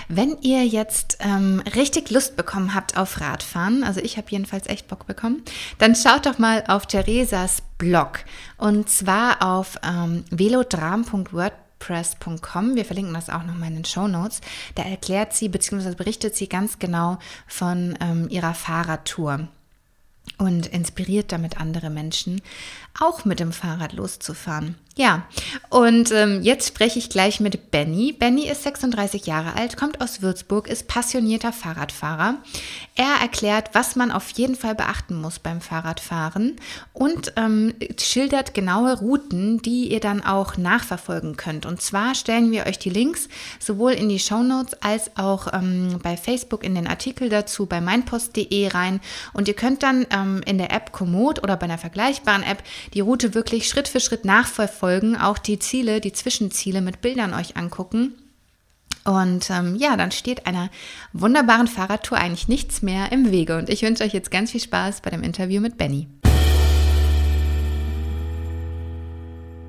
[0.08, 4.86] Wenn ihr jetzt ähm, richtig Lust bekommen habt auf Radfahren, also ich habe jedenfalls echt
[4.86, 5.42] Bock bekommen,
[5.78, 8.20] dann schaut doch mal auf Theresas Blog
[8.58, 11.67] und zwar auf ähm, velodram.wordpress.com.
[12.76, 14.40] Wir verlinken das auch nochmal in den Show Notes.
[14.74, 15.94] Da erklärt sie bzw.
[15.94, 19.48] berichtet sie ganz genau von ähm, ihrer Fahrradtour
[20.36, 22.42] und inspiriert damit andere Menschen,
[23.00, 24.76] auch mit dem Fahrrad loszufahren.
[24.98, 25.22] Ja,
[25.68, 28.12] und ähm, jetzt spreche ich gleich mit Benny.
[28.12, 32.38] Benny ist 36 Jahre alt, kommt aus Würzburg, ist passionierter Fahrradfahrer.
[32.96, 36.56] Er erklärt, was man auf jeden Fall beachten muss beim Fahrradfahren
[36.94, 41.64] und ähm, schildert genaue Routen, die ihr dann auch nachverfolgen könnt.
[41.64, 43.28] Und zwar stellen wir euch die Links
[43.60, 47.80] sowohl in die Show Notes als auch ähm, bei Facebook in den Artikel dazu bei
[47.80, 49.00] meinpost.de rein.
[49.32, 53.00] Und ihr könnt dann ähm, in der App Komoot oder bei einer vergleichbaren App die
[53.00, 58.14] Route wirklich Schritt für Schritt nachverfolgen, auch die Ziele, die Zwischenziele mit Bildern euch angucken.
[59.04, 60.70] Und ähm, ja, dann steht einer
[61.12, 63.56] wunderbaren Fahrradtour eigentlich nichts mehr im Wege.
[63.56, 66.08] Und ich wünsche euch jetzt ganz viel Spaß bei dem Interview mit Benny.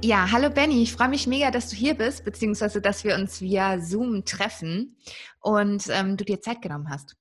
[0.02, 3.42] Ja, hallo Benny, ich freue mich mega, dass du hier bist, beziehungsweise dass wir uns
[3.42, 4.96] via Zoom treffen
[5.42, 7.19] und ähm, du dir Zeit genommen hast.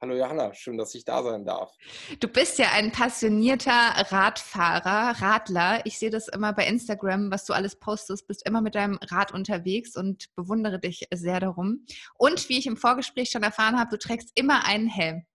[0.00, 1.76] Hallo Johanna, schön, dass ich da sein darf.
[2.20, 5.84] Du bist ja ein passionierter Radfahrer, Radler.
[5.86, 9.34] Ich sehe das immer bei Instagram, was du alles postest, bist immer mit deinem Rad
[9.34, 11.84] unterwegs und bewundere dich sehr darum.
[12.14, 15.26] Und wie ich im Vorgespräch schon erfahren habe, du trägst immer einen Helm.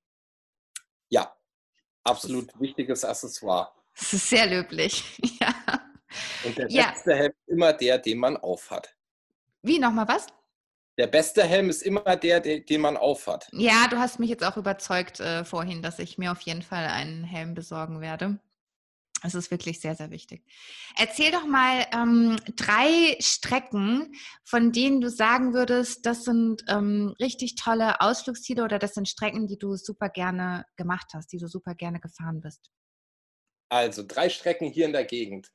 [1.09, 1.35] Ja,
[2.05, 3.69] absolut wichtiges Accessoire.
[3.99, 5.19] Das ist sehr löblich.
[5.41, 5.53] ja.
[6.45, 6.91] Und der ja.
[6.91, 8.95] beste Helm ist immer der, den man aufhat.
[9.61, 10.27] Wie nochmal was?
[10.97, 13.47] Der beste Helm ist immer der, den man aufhat.
[13.51, 16.85] Ja, du hast mich jetzt auch überzeugt äh, vorhin, dass ich mir auf jeden Fall
[16.85, 18.39] einen Helm besorgen werde.
[19.25, 20.43] Es ist wirklich sehr, sehr wichtig.
[20.97, 27.55] Erzähl doch mal ähm, drei Strecken, von denen du sagen würdest, das sind ähm, richtig
[27.55, 31.73] tolle Ausflugsziele oder das sind Strecken, die du super gerne gemacht hast, die du super
[31.73, 32.69] gerne gefahren bist.
[33.69, 35.51] Also drei Strecken hier in der Gegend.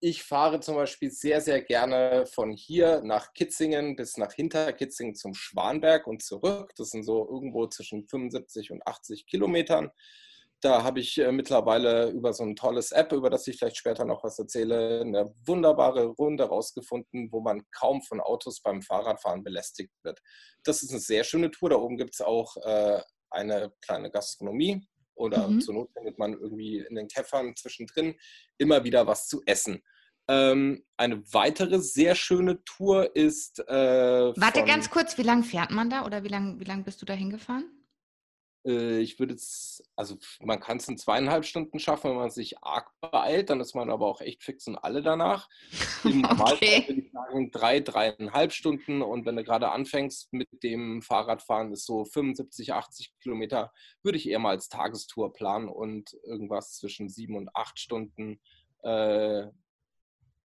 [0.00, 5.32] Ich fahre zum Beispiel sehr, sehr gerne von hier nach Kitzingen bis nach Hinterkitzingen zum
[5.32, 6.72] Schwanberg und zurück.
[6.76, 9.90] Das sind so irgendwo zwischen 75 und 80 Kilometern.
[10.60, 14.04] Da habe ich äh, mittlerweile über so ein tolles App, über das ich vielleicht später
[14.04, 19.92] noch was erzähle, eine wunderbare Runde rausgefunden, wo man kaum von Autos beim Fahrradfahren belästigt
[20.02, 20.20] wird.
[20.64, 21.70] Das ist eine sehr schöne Tour.
[21.70, 25.60] Da oben gibt es auch äh, eine kleine Gastronomie, oder mhm.
[25.60, 28.14] zur Not findet man irgendwie in den Käffern zwischendrin
[28.58, 29.82] immer wieder was zu essen.
[30.28, 33.60] Ähm, eine weitere sehr schöne Tour ist.
[33.60, 37.00] Äh, Warte ganz kurz, wie lange fährt man da oder wie lange wie lang bist
[37.00, 37.70] du da hingefahren?
[38.66, 42.62] Äh, ich würde es, also man kann es in zweieinhalb Stunden schaffen, wenn man sich
[42.62, 45.48] arg beeilt, dann ist man aber auch echt fix und alle danach.
[46.04, 46.84] Im okay.
[46.86, 51.86] würde ich sagen drei, dreieinhalb Stunden und wenn du gerade anfängst mit dem Fahrradfahren, ist
[51.86, 57.36] so 75, 80 Kilometer, würde ich eher mal als Tagestour planen und irgendwas zwischen sieben
[57.36, 58.40] und acht Stunden
[58.82, 59.46] äh,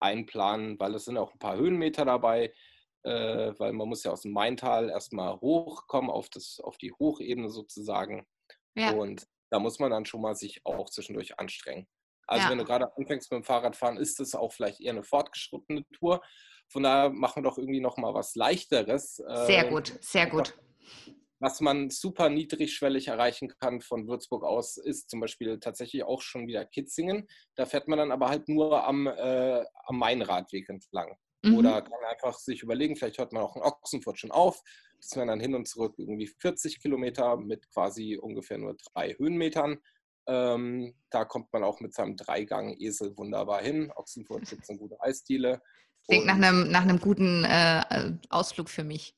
[0.00, 2.52] einplanen, weil es sind auch ein paar Höhenmeter dabei
[3.04, 7.50] äh, weil man muss ja aus dem Maintal erstmal hochkommen auf, das, auf die Hochebene
[7.50, 8.26] sozusagen.
[8.74, 8.92] Ja.
[8.92, 11.86] Und da muss man dann schon mal sich auch zwischendurch anstrengen.
[12.26, 12.50] Also ja.
[12.50, 16.22] wenn du gerade anfängst mit dem Fahrradfahren, ist das auch vielleicht eher eine fortgeschrittene Tour.
[16.68, 19.16] Von daher machen wir doch irgendwie noch mal was Leichteres.
[19.16, 20.58] Sehr äh, gut, sehr gut.
[21.40, 26.46] Was man super niedrigschwellig erreichen kann von Würzburg aus, ist zum Beispiel tatsächlich auch schon
[26.46, 27.26] wieder Kitzingen.
[27.56, 31.16] Da fährt man dann aber halt nur am, äh, am Mainradweg entlang.
[31.42, 31.56] Mhm.
[31.56, 34.62] Oder kann einfach sich überlegen, vielleicht hört man auch in Ochsenfurt schon auf.
[34.98, 39.78] Das wären dann hin und zurück irgendwie 40 Kilometer mit quasi ungefähr nur drei Höhenmetern.
[40.28, 43.90] Ähm, da kommt man auch mit seinem Dreigang-Esel wunderbar hin.
[43.94, 45.60] Ochsenfurt gibt es eine gute Eisdiele.
[46.08, 49.14] Klingt nach einem, nach einem guten äh, Ausflug für mich.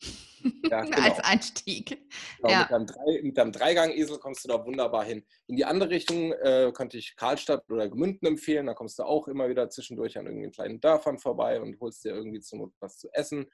[0.70, 1.00] Ja, genau.
[1.00, 1.98] Als Einstieg.
[2.36, 2.60] Genau, ja.
[2.60, 5.24] mit, deinem Drei, mit deinem Dreigang-Esel kommst du da wunderbar hin.
[5.46, 8.66] In die andere Richtung äh, könnte ich Karlstadt oder Gemünden empfehlen.
[8.66, 12.10] Da kommst du auch immer wieder zwischendurch an irgendwelchen kleinen Dörfern vorbei und holst dir
[12.10, 13.46] irgendwie zur Not was zu essen.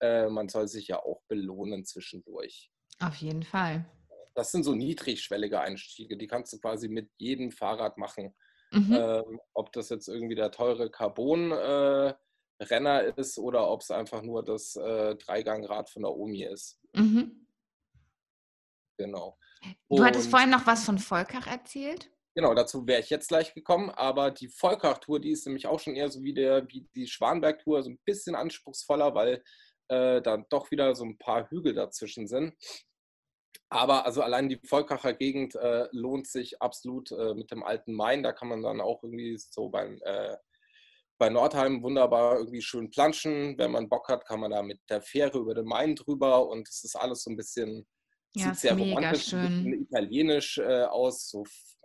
[0.00, 2.70] Äh, man soll sich ja auch belohnen zwischendurch.
[2.98, 3.84] Auf jeden Fall.
[4.34, 6.16] Das sind so niedrigschwellige Einstiege.
[6.16, 8.34] Die kannst du quasi mit jedem Fahrrad machen.
[8.72, 8.92] Mhm.
[8.92, 12.14] Ähm, ob das jetzt irgendwie der teure Carbon äh,
[12.62, 16.80] Renner ist oder ob es einfach nur das äh, Dreigangrad von der Omi ist.
[16.94, 17.46] Mhm.
[18.98, 19.38] Genau.
[19.88, 22.10] Und, du hattest vorhin noch was von Volkach erzählt?
[22.34, 25.94] Genau, dazu wäre ich jetzt gleich gekommen, aber die Volkach-Tour, die ist nämlich auch schon
[25.94, 29.42] eher so wie, der, wie die Schwanberg-Tour, so ein bisschen anspruchsvoller, weil
[29.88, 32.54] äh, da doch wieder so ein paar Hügel dazwischen sind.
[33.68, 38.22] Aber also allein die Volkacher Gegend äh, lohnt sich absolut äh, mit dem alten Main.
[38.22, 40.36] Da kann man dann auch irgendwie so beim, äh,
[41.22, 43.56] bei Nordheim wunderbar irgendwie schön planschen.
[43.56, 46.68] Wenn man Bock hat, kann man da mit der Fähre über den Main drüber und
[46.68, 47.86] es ist alles so ein bisschen,
[48.34, 49.86] ja, sehr romantisch, schön.
[49.88, 51.44] italienisch äh, aus, so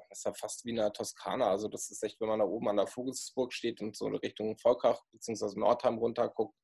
[0.09, 1.51] ist ja fast wie in der Toskana.
[1.51, 4.15] Also das ist echt, wenn man da oben an der Vogelsburg steht und so in
[4.15, 5.59] Richtung Volkach bzw.
[5.59, 6.57] Nordheim runterguckt,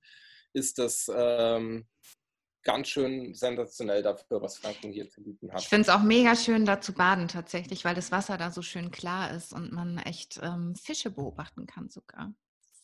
[0.54, 1.88] ist das ähm,
[2.64, 5.62] ganz schön sensationell dafür, was Franken hier zu bieten hat.
[5.62, 8.64] Ich finde es auch mega schön, da zu baden tatsächlich, weil das Wasser da so
[8.64, 12.34] schön klar ist und man echt ähm, Fische beobachten kann sogar.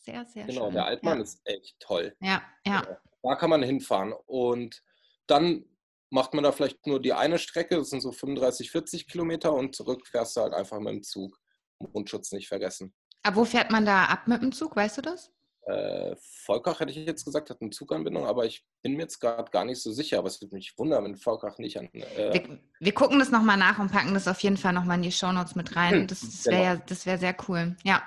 [0.00, 0.54] Sehr, sehr genau, schön.
[0.54, 1.24] Genau, der Altmann ja.
[1.24, 2.16] ist echt toll.
[2.20, 2.98] Ja, ja.
[3.22, 4.14] Da kann man hinfahren.
[4.26, 4.82] Und
[5.26, 5.64] dann
[6.10, 9.76] macht man da vielleicht nur die eine Strecke, das sind so 35, 40 Kilometer und
[9.76, 11.38] zurück fährst du halt einfach mit dem Zug.
[11.78, 12.94] Mundschutz nicht vergessen.
[13.22, 15.32] Aber wo fährt man da ab mit dem Zug, weißt du das?
[15.66, 19.50] Äh, Volkach hätte ich jetzt gesagt, hat eine Zuganbindung, aber ich bin mir jetzt gerade
[19.50, 20.18] gar nicht so sicher.
[20.18, 21.88] Aber es würde mich wundern, wenn Volkach nicht an.
[21.92, 25.02] Äh wir, wir, gucken das nochmal nach und packen das auf jeden Fall nochmal in
[25.02, 25.92] die Shownotes mit rein.
[25.92, 26.84] Hm, das, das wäre genau.
[26.88, 27.76] ja, wär sehr cool.
[27.84, 28.02] Ja.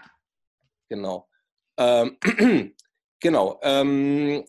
[0.89, 1.27] Genau.
[1.77, 2.17] Ähm,
[3.19, 3.59] genau.
[3.63, 4.43] Ähm,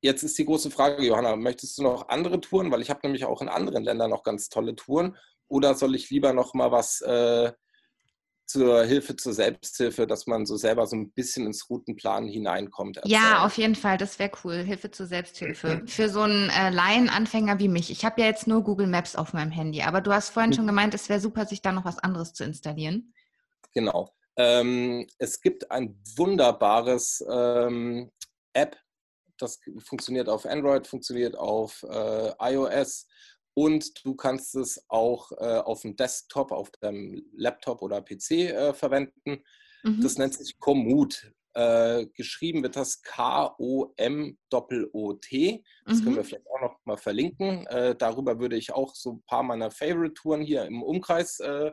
[0.00, 2.70] jetzt ist die große Frage, Johanna, möchtest du noch andere Touren?
[2.70, 5.16] Weil ich habe nämlich auch in anderen Ländern noch ganz tolle Touren.
[5.48, 7.52] Oder soll ich lieber noch mal was äh,
[8.46, 12.96] zur Hilfe zur Selbsthilfe, dass man so selber so ein bisschen ins Routenplan hineinkommt.
[12.96, 13.12] Erzählen.
[13.12, 14.62] Ja, auf jeden Fall, das wäre cool.
[14.62, 15.82] Hilfe zur Selbsthilfe.
[15.86, 17.90] Für so einen äh, Laienanfänger wie mich.
[17.90, 20.64] Ich habe ja jetzt nur Google Maps auf meinem Handy, aber du hast vorhin schon
[20.64, 20.68] mhm.
[20.68, 23.12] gemeint, es wäre super, sich da noch was anderes zu installieren.
[23.74, 24.15] Genau.
[24.36, 28.10] Ähm, es gibt ein wunderbares ähm,
[28.52, 28.76] App,
[29.38, 33.06] das funktioniert auf Android, funktioniert auf äh, iOS
[33.54, 38.74] und du kannst es auch äh, auf dem Desktop, auf deinem Laptop oder PC äh,
[38.74, 39.42] verwenden.
[39.82, 40.00] Mhm.
[40.02, 41.32] Das nennt sich Komoot.
[41.54, 43.94] Äh, geschrieben wird das K-O-M-O-T.
[45.86, 46.04] Das mhm.
[46.04, 47.66] können wir vielleicht auch noch mal verlinken.
[47.68, 51.72] Äh, darüber würde ich auch so ein paar meiner Favorite-Touren hier im Umkreis äh,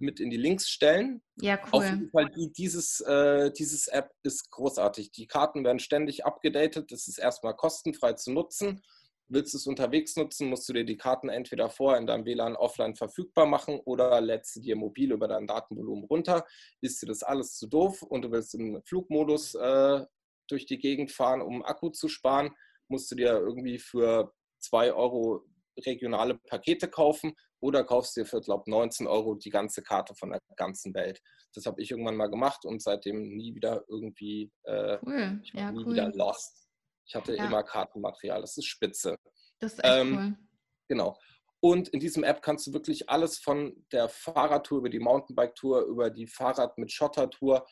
[0.00, 1.22] mit in die Links stellen.
[1.40, 1.68] Ja, cool.
[1.72, 5.12] Auf jeden Fall, die, dieses, äh, dieses App ist großartig.
[5.12, 6.92] Die Karten werden ständig abgedatet.
[6.92, 8.82] Das ist erstmal kostenfrei zu nutzen.
[9.28, 12.54] Willst du es unterwegs nutzen, musst du dir die Karten entweder vorher in deinem WLAN
[12.54, 16.46] offline verfügbar machen oder lädst sie dir mobil über dein Datenvolumen runter.
[16.80, 20.04] Ist dir das alles zu doof und du willst im Flugmodus äh,
[20.48, 22.54] durch die Gegend fahren, um Akku zu sparen,
[22.88, 25.44] musst du dir irgendwie für 2 Euro
[25.84, 30.40] regionale Pakete kaufen oder kaufst dir für, glaube 19 Euro die ganze Karte von der
[30.56, 31.20] ganzen Welt.
[31.54, 35.40] Das habe ich irgendwann mal gemacht und seitdem nie wieder irgendwie, äh, cool.
[35.42, 35.92] ich war ja, nie cool.
[35.92, 36.68] wieder lost.
[37.06, 37.46] Ich hatte ja.
[37.46, 38.40] immer Kartenmaterial.
[38.40, 39.16] Das ist spitze.
[39.60, 40.46] Das ist echt ähm, cool.
[40.88, 41.18] Genau.
[41.60, 46.10] Und in diesem App kannst du wirklich alles von der Fahrradtour über die Mountainbike-Tour, über
[46.10, 47.66] die Fahrrad mit Schottertour,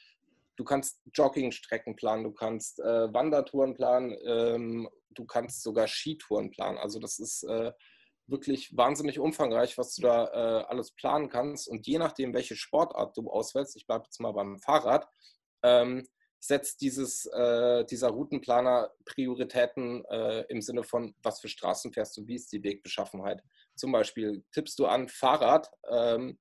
[0.57, 6.79] du kannst Joggingstrecken planen, du kannst äh, Wandertouren planen, ähm, du kannst sogar Skitouren planen.
[6.79, 7.73] Also das ist äh,
[8.27, 11.69] wirklich wahnsinnig umfangreich, was du da äh, alles planen kannst.
[11.69, 15.07] Und je nachdem, welche Sportart du auswählst, ich bleibe jetzt mal beim Fahrrad,
[15.63, 16.07] ähm,
[16.41, 22.27] setzt dieses, äh, dieser Routenplaner Prioritäten äh, im Sinne von, was für Straßen fährst du,
[22.27, 23.43] wie ist die Wegbeschaffenheit.
[23.77, 26.39] Zum Beispiel tippst du an Fahrrad, ähm,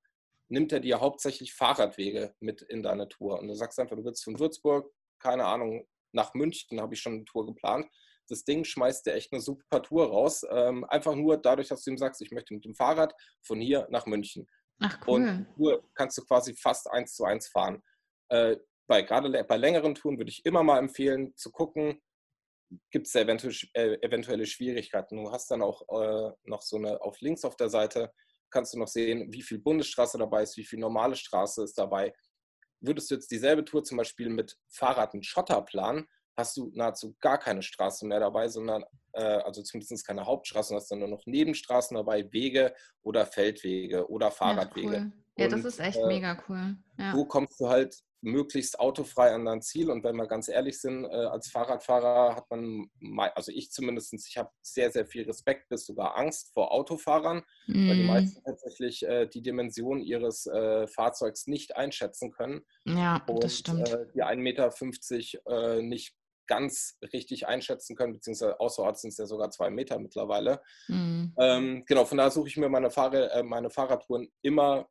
[0.50, 3.40] nimmt er dir hauptsächlich Fahrradwege mit in deine Tour.
[3.40, 7.14] Und du sagst einfach, du willst von Würzburg, keine Ahnung, nach München habe ich schon
[7.14, 7.88] eine Tour geplant.
[8.30, 10.46] Das Ding schmeißt dir echt eine super Tour raus.
[10.50, 13.14] Ähm, einfach nur dadurch, dass du ihm sagst, ich möchte mit dem Fahrrad
[13.46, 14.48] von hier nach München.
[14.80, 15.14] Ach cool.
[15.16, 17.82] Und Tour kannst du quasi fast eins zu eins fahren.
[18.30, 18.58] Äh,
[18.88, 22.02] bei gerade bei längeren Touren würde ich immer mal empfehlen zu gucken,
[22.92, 25.24] gibt es eventuell, äh, eventuelle Schwierigkeiten.
[25.24, 28.12] Du hast dann auch äh, noch so eine auf links auf der Seite
[28.54, 32.14] kannst du noch sehen, wie viel Bundesstraße dabei ist, wie viel normale Straße ist dabei.
[32.80, 37.16] Würdest du jetzt dieselbe Tour zum Beispiel mit Fahrrad und Schotter planen, hast du nahezu
[37.20, 41.26] gar keine Straße mehr dabei, sondern äh, also zumindest keine Hauptstraßen, hast du nur noch
[41.26, 44.94] Nebenstraßen dabei, Wege oder Feldwege oder Fahrradwege.
[44.94, 45.12] Ja, cool.
[45.38, 46.76] ja das ist echt äh, mega cool.
[46.98, 47.14] Ja.
[47.14, 49.92] So kommst du halt möglichst autofrei an dein Ziel.
[49.92, 52.90] Und wenn wir ganz ehrlich sind, äh, als Fahrradfahrer hat man,
[53.36, 57.90] also ich zumindest, ich habe sehr, sehr viel Respekt bis sogar Angst vor Autofahrern, mm.
[57.90, 58.08] weil die mhm.
[58.08, 62.62] meisten tatsächlich äh, die Dimension ihres äh, Fahrzeugs nicht einschätzen können.
[62.86, 63.90] Ja, und, das stimmt.
[63.90, 66.16] Äh, die 1,50 Meter äh, nicht
[66.48, 70.62] ganz richtig einschätzen können, beziehungsweise außerorts sind es ja sogar zwei Meter mittlerweile.
[70.88, 71.28] Mm.
[71.38, 74.88] Ähm, genau, von daher suche ich mir meine, Fahr äh, meine Fahrradtouren immer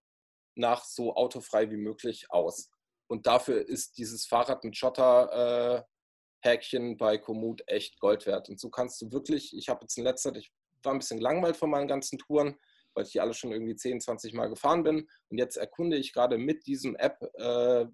[0.54, 2.70] nach so autofrei wie möglich aus.
[3.08, 8.48] Und dafür ist dieses Fahrrad mit Schotter-Häkchen äh, bei Komoot echt Gold wert.
[8.48, 10.50] Und so kannst du wirklich, ich habe jetzt in letzter Zeit, ich
[10.82, 12.58] war ein bisschen langweilt von meinen ganzen Touren,
[12.94, 15.08] weil ich die alle schon irgendwie 10, 20 Mal gefahren bin.
[15.28, 17.86] Und jetzt erkunde ich gerade mit diesem App äh,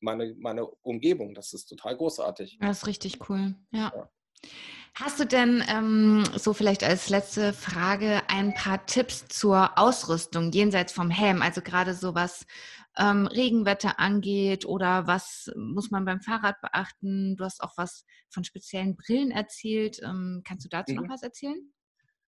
[0.00, 1.34] meine, meine Umgebung.
[1.34, 2.58] Das ist total großartig.
[2.60, 3.92] Das ist richtig cool, ja.
[3.94, 4.10] ja.
[4.94, 10.92] Hast du denn ähm, so vielleicht als letzte Frage ein paar Tipps zur Ausrüstung jenseits
[10.92, 11.42] vom Helm?
[11.42, 12.44] Also gerade sowas
[12.98, 17.36] ähm, Regenwetter angeht oder was muss man beim Fahrrad beachten?
[17.36, 20.00] Du hast auch was von speziellen Brillen erzählt.
[20.02, 21.02] Ähm, kannst du dazu mhm.
[21.02, 21.72] noch was erzählen?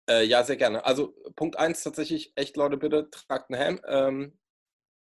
[0.09, 0.85] Äh, ja, sehr gerne.
[0.85, 4.33] Also Punkt 1 tatsächlich, echt Leute, bitte tragt einen Helm.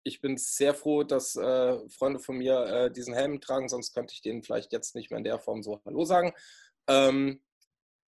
[0.04, 4.14] Ich bin sehr froh, dass äh, Freunde von mir äh, diesen Helm tragen, sonst könnte
[4.14, 6.32] ich denen vielleicht jetzt nicht mehr in der Form so Hallo sagen.
[6.88, 7.40] Ähm,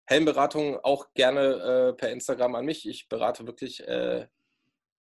[0.07, 2.88] Helmberatung auch gerne äh, per Instagram an mich.
[2.88, 4.26] Ich berate wirklich äh,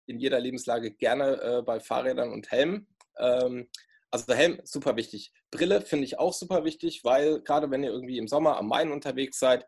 [0.05, 2.87] in jeder Lebenslage gerne äh, bei Fahrrädern und Helmen.
[3.17, 3.69] Ähm,
[4.11, 5.33] also Helm super wichtig.
[5.49, 8.91] Brille finde ich auch super wichtig, weil gerade wenn ihr irgendwie im Sommer am Main
[8.91, 9.65] unterwegs seid,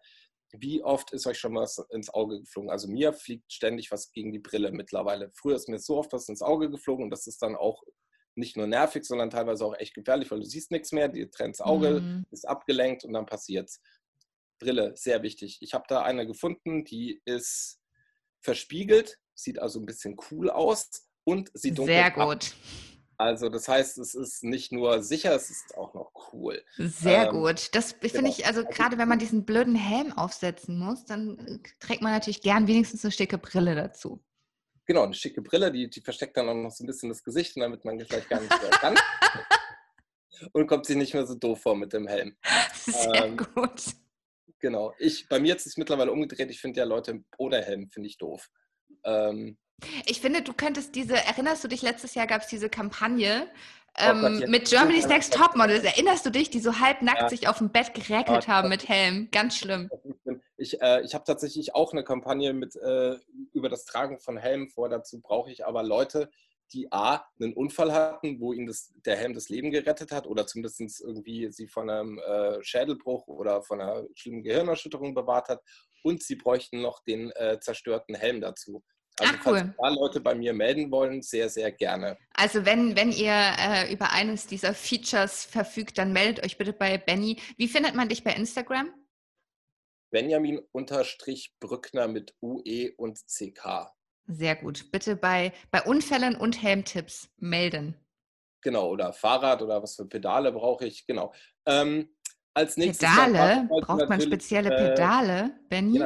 [0.52, 2.70] wie oft ist euch schon was ins Auge geflogen?
[2.70, 5.32] Also mir fliegt ständig was gegen die Brille mittlerweile.
[5.32, 7.84] Früher ist mir so oft was ins Auge geflogen und das ist dann auch
[8.36, 11.56] nicht nur nervig, sondern teilweise auch echt gefährlich, weil du siehst nichts mehr, die trennt
[11.56, 12.26] das Auge, mhm.
[12.32, 13.82] ist abgelenkt und dann passiert's.
[14.60, 15.58] Brille, sehr wichtig.
[15.62, 17.80] Ich habe da eine gefunden, die ist
[18.42, 20.90] verspiegelt, sieht also ein bisschen cool aus
[21.24, 22.22] und sieht dunkel Sehr gut.
[22.22, 22.95] Ab.
[23.18, 26.62] Also das heißt, es ist nicht nur sicher, es ist auch noch cool.
[26.78, 27.74] Sehr ähm, gut.
[27.74, 28.30] Das finde genau.
[28.30, 32.12] ich, also, also gerade wenn man diesen blöden Helm aufsetzen muss, dann äh, trägt man
[32.12, 34.22] natürlich gern wenigstens eine schicke Brille dazu.
[34.86, 37.56] Genau, eine schicke Brille, die, die versteckt dann auch noch so ein bisschen das Gesicht,
[37.58, 39.00] damit man vielleicht gar nicht so erkannt.
[40.54, 42.36] und kommt sich nicht mehr so doof vor mit dem Helm.
[42.74, 43.82] Sehr ähm, gut.
[44.60, 44.94] Genau.
[45.00, 46.50] Ich, bei mir hat es mittlerweile umgedreht.
[46.50, 48.50] Ich finde ja Leute ohne Helm, finde ich doof.
[49.04, 49.58] Ähm,
[50.06, 53.48] ich finde, du könntest diese, erinnerst du dich, letztes Jahr gab es diese Kampagne
[53.98, 54.48] oh ähm, Gott, ja.
[54.48, 55.84] mit Germany's Next Topmodels.
[55.84, 57.30] Erinnerst du dich, die so halbnackt ja.
[57.30, 59.30] sich auf dem Bett geräkelt oh, haben mit Helm?
[59.32, 59.90] Ganz schlimm.
[60.58, 63.16] Ich, äh, ich habe tatsächlich auch eine Kampagne mit, äh,
[63.54, 64.90] über das Tragen von Helmen vor.
[64.90, 66.30] Dazu brauche ich aber Leute,
[66.74, 70.48] die A, einen Unfall hatten, wo ihnen das, der Helm das Leben gerettet hat oder
[70.48, 75.62] zumindest irgendwie sie von einem äh, Schädelbruch oder von einer schlimmen Gehirnerschütterung bewahrt hat
[76.04, 78.84] und sie bräuchten noch den äh, zerstörten Helm dazu.
[79.18, 79.74] Also Ach, cool.
[79.78, 82.18] falls ein Leute bei mir melden wollen, sehr, sehr gerne.
[82.34, 86.98] Also wenn, wenn ihr äh, über eines dieser Features verfügt, dann meldet euch bitte bei
[86.98, 87.42] Benny.
[87.58, 88.94] Wie findet man dich bei Instagram?
[90.12, 93.92] Benjamin-Brückner mit UE und CK.
[94.28, 94.92] Sehr gut.
[94.92, 97.96] Bitte bei, bei Unfällen und Helmtipps melden.
[98.62, 101.06] Genau, oder Fahrrad oder was für Pedale brauche ich.
[101.06, 101.34] Genau.
[101.68, 102.15] Ähm,
[102.56, 103.68] als nächstes Pedale?
[103.68, 106.02] Braucht man spezielle äh, Pedale, Benny?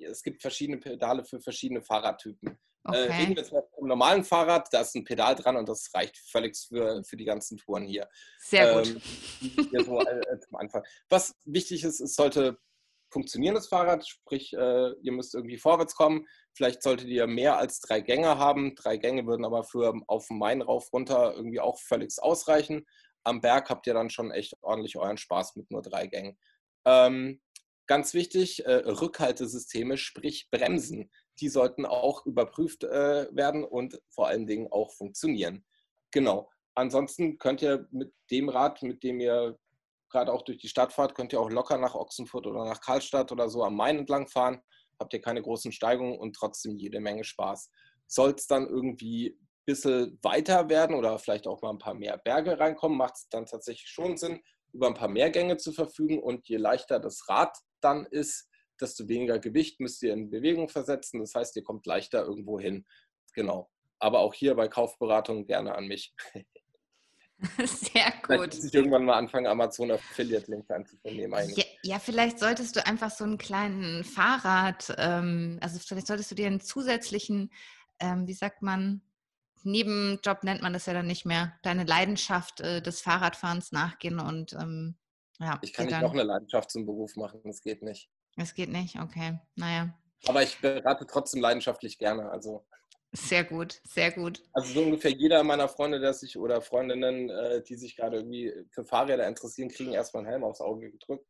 [0.00, 2.48] es gibt verschiedene Pedale für verschiedene Fahrradtypen.
[2.48, 2.98] Äh, okay.
[2.98, 5.90] Äh, reden wir jetzt mal vom normalen Fahrrad, da ist ein Pedal dran und das
[5.94, 8.08] reicht völlig für, für die ganzen Touren hier.
[8.38, 9.00] Sehr gut.
[9.42, 10.82] Ähm, so, äh, zum Anfang.
[11.08, 12.58] Was wichtig ist, es sollte
[13.10, 16.26] funktionierendes Fahrrad, sprich, äh, ihr müsst irgendwie vorwärts kommen.
[16.52, 18.74] Vielleicht solltet ihr mehr als drei Gänge haben.
[18.74, 22.86] Drei Gänge würden aber für auf dem Main rauf runter irgendwie auch völlig ausreichen.
[23.26, 26.38] Am Berg habt ihr dann schon echt ordentlich euren Spaß mit nur drei Gängen.
[26.84, 27.40] Ähm,
[27.88, 31.10] ganz wichtig, äh, Rückhaltesysteme, sprich Bremsen,
[31.40, 35.64] die sollten auch überprüft äh, werden und vor allen Dingen auch funktionieren.
[36.12, 36.48] Genau.
[36.76, 39.58] Ansonsten könnt ihr mit dem Rad, mit dem ihr
[40.08, 43.32] gerade auch durch die Stadt fahrt, könnt ihr auch locker nach Ochsenfurt oder nach Karlstadt
[43.32, 44.62] oder so am Main entlang fahren.
[45.00, 47.72] Habt ihr keine großen Steigungen und trotzdem jede Menge Spaß.
[48.06, 49.36] Soll es dann irgendwie
[49.66, 53.46] bisschen weiter werden oder vielleicht auch mal ein paar mehr Berge reinkommen, macht es dann
[53.46, 54.40] tatsächlich schon Sinn,
[54.72, 56.22] über ein paar mehr Gänge zu verfügen.
[56.22, 58.48] Und je leichter das Rad dann ist,
[58.80, 61.20] desto weniger Gewicht müsst ihr in Bewegung versetzen.
[61.20, 62.86] Das heißt, ihr kommt leichter irgendwo hin.
[63.34, 63.70] Genau.
[63.98, 66.14] Aber auch hier bei Kaufberatung gerne an mich.
[67.58, 68.26] Sehr gut.
[68.26, 71.50] Vielleicht muss ich irgendwann mal anfangen, Amazon Affiliate Links anzunehmen.
[71.54, 76.34] Ja, ja, vielleicht solltest du einfach so einen kleinen Fahrrad, ähm, also vielleicht solltest du
[76.34, 77.52] dir einen zusätzlichen,
[78.00, 79.02] ähm, wie sagt man,
[79.66, 84.52] Nebenjob nennt man das ja dann nicht mehr, deine Leidenschaft äh, des Fahrradfahrens nachgehen und
[84.54, 84.96] ähm,
[85.38, 85.58] ja.
[85.62, 88.08] Ich kann nicht noch eine Leidenschaft zum Beruf machen, das geht nicht.
[88.36, 89.92] Es geht nicht, okay, naja.
[90.26, 92.66] Aber ich berate trotzdem leidenschaftlich gerne, also.
[93.12, 94.42] Sehr gut, sehr gut.
[94.52, 98.52] Also so ungefähr jeder meiner Freunde, der sich oder Freundinnen, äh, die sich gerade irgendwie
[98.70, 101.26] für Fahrräder interessieren, kriegen erstmal einen Helm aufs Auge gedrückt.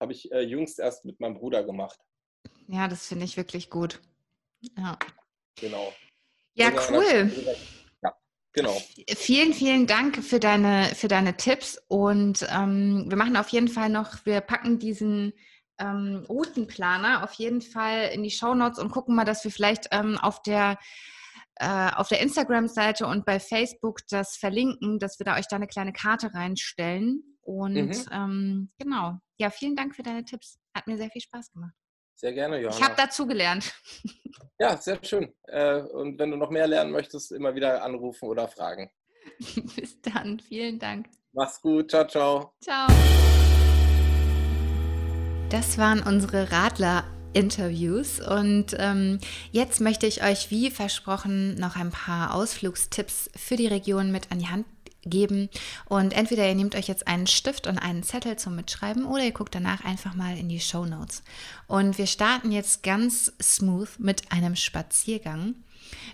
[0.00, 1.98] Habe ich äh, jüngst erst mit meinem Bruder gemacht.
[2.68, 4.00] Ja, das finde ich wirklich gut.
[4.76, 4.98] Ja.
[5.56, 5.92] Genau.
[6.54, 7.30] Ja, cool.
[8.56, 8.74] Genau.
[9.16, 13.90] Vielen, vielen Dank für deine, für deine Tipps und ähm, wir machen auf jeden Fall
[13.90, 15.34] noch, wir packen diesen
[15.78, 19.88] ähm, Routenplaner auf jeden Fall in die Show Notes und gucken mal, dass wir vielleicht
[19.90, 20.78] ähm, auf der
[21.56, 25.66] äh, auf der Instagram-Seite und bei Facebook das verlinken, dass wir da euch da eine
[25.66, 27.22] kleine Karte reinstellen.
[27.42, 28.08] Und mhm.
[28.10, 29.18] ähm, genau.
[29.38, 30.58] Ja, vielen Dank für deine Tipps.
[30.74, 31.74] Hat mir sehr viel Spaß gemacht.
[32.16, 32.76] Sehr gerne, Johanna.
[32.76, 33.74] Ich habe dazu gelernt.
[34.58, 35.34] Ja, sehr schön.
[35.48, 38.90] Äh, und wenn du noch mehr lernen möchtest, immer wieder anrufen oder fragen.
[39.76, 40.40] Bis dann.
[40.40, 41.08] Vielen Dank.
[41.34, 41.90] Mach's gut.
[41.90, 42.54] Ciao, ciao.
[42.62, 42.86] Ciao.
[45.50, 48.18] Das waren unsere Radler Interviews.
[48.18, 49.18] Und ähm,
[49.52, 54.38] jetzt möchte ich euch, wie versprochen, noch ein paar Ausflugstipps für die Region mit an
[54.38, 54.64] die Hand
[55.06, 55.48] geben.
[55.86, 59.32] Und entweder ihr nehmt euch jetzt einen Stift und einen Zettel zum Mitschreiben oder ihr
[59.32, 61.22] guckt danach einfach mal in die Show Notes.
[61.66, 65.54] Und wir starten jetzt ganz smooth mit einem Spaziergang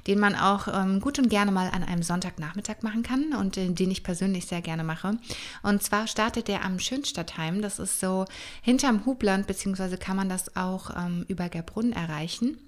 [0.07, 3.69] den man auch ähm, gut und gerne mal an einem Sonntagnachmittag machen kann und äh,
[3.69, 5.19] den ich persönlich sehr gerne mache.
[5.63, 7.63] Und zwar startet der am Schönstadtheim.
[7.63, 8.25] Das ist so
[8.63, 12.59] hinterm Hubland, beziehungsweise kann man das auch ähm, über Gerbrunn erreichen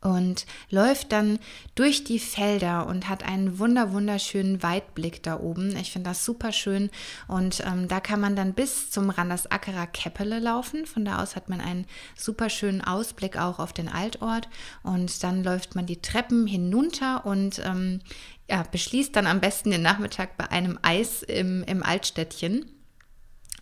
[0.00, 1.38] und läuft dann
[1.74, 5.76] durch die Felder und hat einen wunder wunderschönen Weitblick da oben.
[5.76, 6.90] Ich finde das super schön
[7.26, 10.86] und ähm, da kann man dann bis zum Randersackerer Keppele laufen.
[10.86, 11.86] Von da aus hat man einen
[12.16, 14.48] super schönen Ausblick auch auf den Altort
[14.82, 18.00] und dann läuft man die Treppen hinunter und ähm,
[18.48, 22.77] ja, beschließt dann am besten den Nachmittag bei einem Eis im, im Altstädtchen.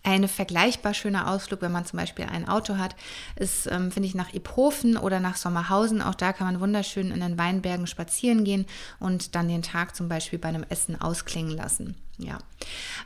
[0.07, 2.95] Eine vergleichbar schöner Ausflug, wenn man zum Beispiel ein Auto hat,
[3.35, 6.01] ist, ähm, finde ich, nach Iphofen oder nach Sommerhausen.
[6.01, 8.65] Auch da kann man wunderschön in den Weinbergen spazieren gehen
[9.01, 11.97] und dann den Tag zum Beispiel bei einem Essen ausklingen lassen.
[12.17, 12.39] Ja.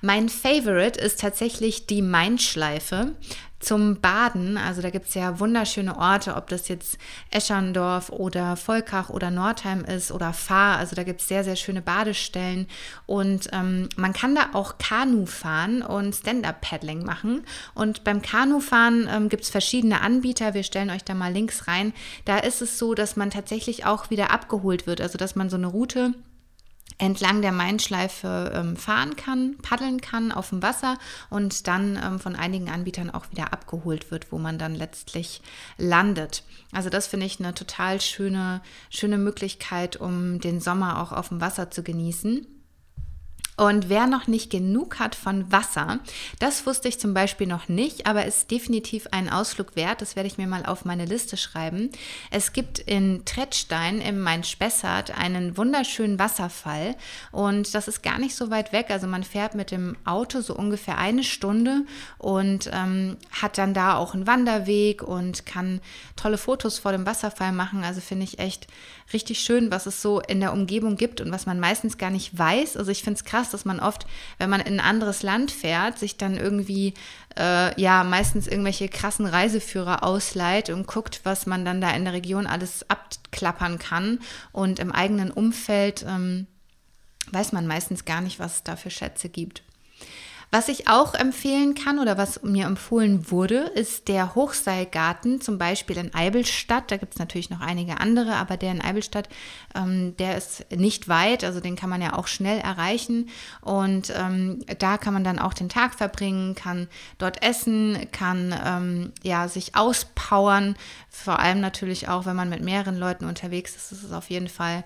[0.01, 3.13] Mein Favorite ist tatsächlich die Main-Schleife
[3.61, 4.57] zum Baden.
[4.57, 6.97] Also da gibt es ja wunderschöne Orte, ob das jetzt
[7.29, 10.77] Escherndorf oder Volkach oder Nordheim ist oder Fahr.
[10.77, 12.67] Also da gibt es sehr, sehr schöne Badestellen.
[13.05, 17.43] Und ähm, man kann da auch Kanu fahren und Stand-Up-Paddling machen.
[17.73, 20.53] Und beim Kanufahren ähm, gibt es verschiedene Anbieter.
[20.53, 21.93] Wir stellen euch da mal Links rein.
[22.25, 25.01] Da ist es so, dass man tatsächlich auch wieder abgeholt wird.
[25.01, 26.13] Also dass man so eine Route
[27.01, 30.99] entlang der Main-Schleife ähm, fahren kann, paddeln kann auf dem Wasser
[31.31, 35.41] und dann ähm, von einigen Anbietern auch wieder abgeholt wird, wo man dann letztlich
[35.77, 36.43] landet.
[36.71, 41.41] Also das finde ich eine total schöne, schöne Möglichkeit, um den Sommer auch auf dem
[41.41, 42.45] Wasser zu genießen.
[43.57, 45.99] Und wer noch nicht genug hat von Wasser,
[46.39, 50.01] das wusste ich zum Beispiel noch nicht, aber ist definitiv ein Ausflug wert.
[50.01, 51.89] Das werde ich mir mal auf meine Liste schreiben.
[52.31, 56.95] Es gibt in Trettstein im Main-Spessart einen wunderschönen Wasserfall
[57.31, 58.87] und das ist gar nicht so weit weg.
[58.89, 61.85] Also man fährt mit dem Auto so ungefähr eine Stunde
[62.17, 65.81] und ähm, hat dann da auch einen Wanderweg und kann
[66.15, 67.83] tolle Fotos vor dem Wasserfall machen.
[67.83, 68.67] Also finde ich echt
[69.13, 72.37] richtig schön, was es so in der Umgebung gibt und was man meistens gar nicht
[72.37, 72.77] weiß.
[72.77, 74.05] Also ich finde es krass, dass man oft,
[74.37, 76.93] wenn man in ein anderes Land fährt, sich dann irgendwie,
[77.37, 82.13] äh, ja, meistens irgendwelche krassen Reiseführer ausleiht und guckt, was man dann da in der
[82.13, 84.19] Region alles abklappern kann.
[84.51, 86.47] Und im eigenen Umfeld ähm,
[87.31, 89.63] weiß man meistens gar nicht, was es da für Schätze gibt.
[90.53, 95.95] Was ich auch empfehlen kann oder was mir empfohlen wurde, ist der Hochseilgarten, zum Beispiel
[95.95, 96.91] in Eibelstadt.
[96.91, 99.29] Da gibt es natürlich noch einige andere, aber der in Eibelstadt,
[99.75, 103.29] ähm, der ist nicht weit, also den kann man ja auch schnell erreichen.
[103.61, 109.13] Und ähm, da kann man dann auch den Tag verbringen, kann dort essen, kann ähm,
[109.23, 110.75] ja, sich auspowern.
[111.09, 114.49] Vor allem natürlich auch, wenn man mit mehreren Leuten unterwegs ist, ist es auf jeden
[114.49, 114.83] Fall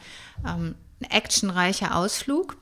[0.48, 2.56] ähm, ein actionreicher Ausflug.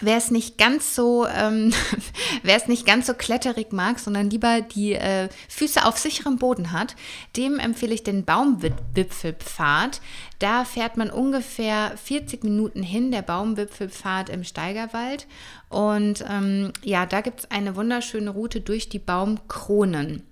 [0.00, 1.72] Wer es nicht ganz so, ähm,
[2.42, 6.72] wer es nicht ganz so kletterig mag, sondern lieber die äh, Füße auf sicherem Boden
[6.72, 6.96] hat,
[7.36, 10.00] dem empfehle ich den Baumwipfelpfad.
[10.38, 15.26] Da fährt man ungefähr 40 Minuten hin, der Baumwipfelpfad im Steigerwald.
[15.68, 20.22] Und ähm, ja, da gibt es eine wunderschöne Route durch die Baumkronen.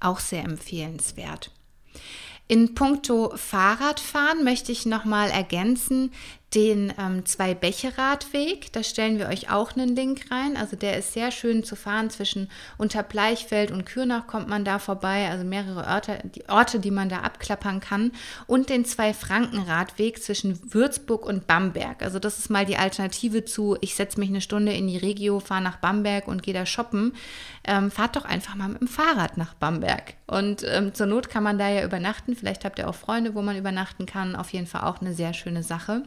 [0.00, 1.52] Auch sehr empfehlenswert.
[2.48, 6.10] In puncto Fahrradfahren möchte ich nochmal ergänzen,
[6.54, 8.72] den ähm, Zwei-Bäche-Radweg.
[8.72, 10.56] Da stellen wir euch auch einen Link rein.
[10.56, 12.10] Also der ist sehr schön zu fahren.
[12.10, 15.28] Zwischen Unterbleichfeld und Kürnach kommt man da vorbei.
[15.30, 18.12] Also mehrere Orte die, Orte, die man da abklappern kann.
[18.46, 22.02] Und den Zwei-Franken-Radweg zwischen Würzburg und Bamberg.
[22.02, 25.40] Also das ist mal die Alternative zu, ich setze mich eine Stunde in die Regio,
[25.40, 27.14] fahre nach Bamberg und gehe da shoppen.
[27.64, 30.14] Ähm, fahrt doch einfach mal mit dem Fahrrad nach Bamberg.
[30.26, 32.36] Und ähm, zur Not kann man da ja übernachten.
[32.36, 34.36] Vielleicht habt ihr auch Freunde, wo man übernachten kann.
[34.36, 36.02] Auf jeden Fall auch eine sehr schöne Sache.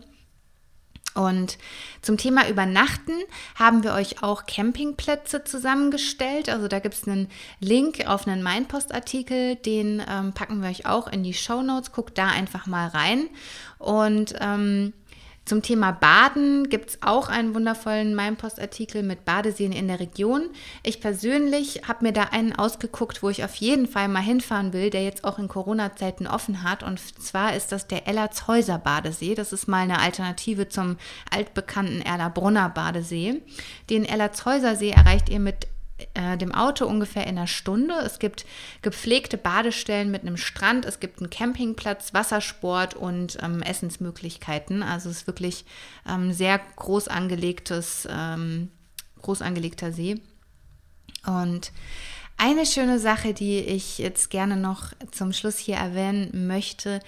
[1.15, 1.57] Und
[2.01, 3.13] zum Thema Übernachten
[3.55, 6.49] haben wir euch auch Campingplätze zusammengestellt.
[6.49, 11.07] Also da gibt es einen Link auf einen Mainpost-Artikel, den ähm, packen wir euch auch
[11.07, 11.93] in die Show Notes.
[11.93, 13.29] Guckt da einfach mal rein.
[13.79, 14.93] Und ähm,
[15.45, 20.49] zum Thema Baden gibt es auch einen wundervollen Mainpost-Artikel mit Badeseen in der Region.
[20.81, 24.89] Ich persönlich habe mir da einen ausgeguckt, wo ich auf jeden Fall mal hinfahren will,
[24.89, 26.81] der jetzt auch in Corona-Zeiten offen hat.
[26.81, 29.35] Und zwar ist das der Ellertshäuser Badesee.
[29.35, 30.97] Das ist mal eine Alternative zum
[31.29, 33.43] altbekannten Erlabrunner Badesee.
[33.91, 35.67] Den Ellertshäuser See erreicht ihr mit
[36.13, 37.93] äh, dem Auto ungefähr in einer Stunde.
[38.05, 38.45] Es gibt
[38.81, 44.83] gepflegte Badestellen mit einem Strand, es gibt einen Campingplatz, Wassersport und ähm, Essensmöglichkeiten.
[44.83, 45.65] Also es ist wirklich
[46.07, 48.71] ähm, sehr groß angelegtes, ähm,
[49.21, 50.19] groß angelegter See.
[51.25, 51.71] Und
[52.37, 56.99] Eine schöne Sache, die ich jetzt gerne noch zum Schluss hier erwähnen möchte,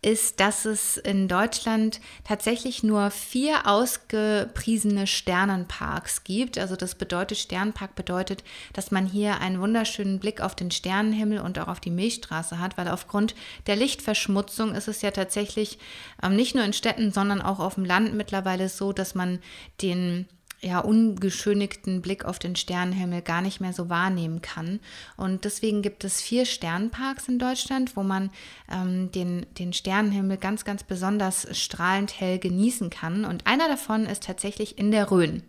[0.00, 6.56] ist, dass es in Deutschland tatsächlich nur vier ausgepriesene Sternenparks gibt.
[6.56, 11.58] Also das bedeutet, Sternenpark bedeutet, dass man hier einen wunderschönen Blick auf den Sternenhimmel und
[11.58, 13.34] auch auf die Milchstraße hat, weil aufgrund
[13.66, 15.80] der Lichtverschmutzung ist es ja tatsächlich
[16.22, 19.40] ähm, nicht nur in Städten, sondern auch auf dem Land mittlerweile so, dass man
[19.82, 20.28] den
[20.60, 24.80] ja, ungeschönigten Blick auf den Sternenhimmel gar nicht mehr so wahrnehmen kann.
[25.16, 28.30] Und deswegen gibt es vier Sternparks in Deutschland, wo man
[28.70, 33.24] ähm, den, den Sternenhimmel ganz, ganz besonders strahlend hell genießen kann.
[33.24, 35.42] Und einer davon ist tatsächlich in der Rhön.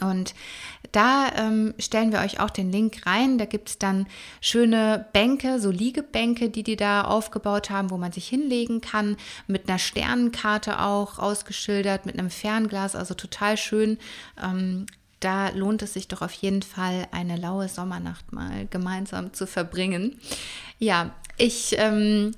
[0.00, 0.34] Und
[0.92, 3.38] da ähm, stellen wir euch auch den Link rein.
[3.38, 4.06] Da gibt es dann
[4.40, 9.16] schöne Bänke, so Liegebänke, die die da aufgebaut haben, wo man sich hinlegen kann,
[9.46, 13.98] mit einer Sternenkarte auch ausgeschildert, mit einem Fernglas, also total schön.
[14.42, 14.86] Ähm,
[15.20, 20.20] da lohnt es sich doch auf jeden Fall, eine laue Sommernacht mal gemeinsam zu verbringen.
[20.78, 22.32] Ja, ich ähm,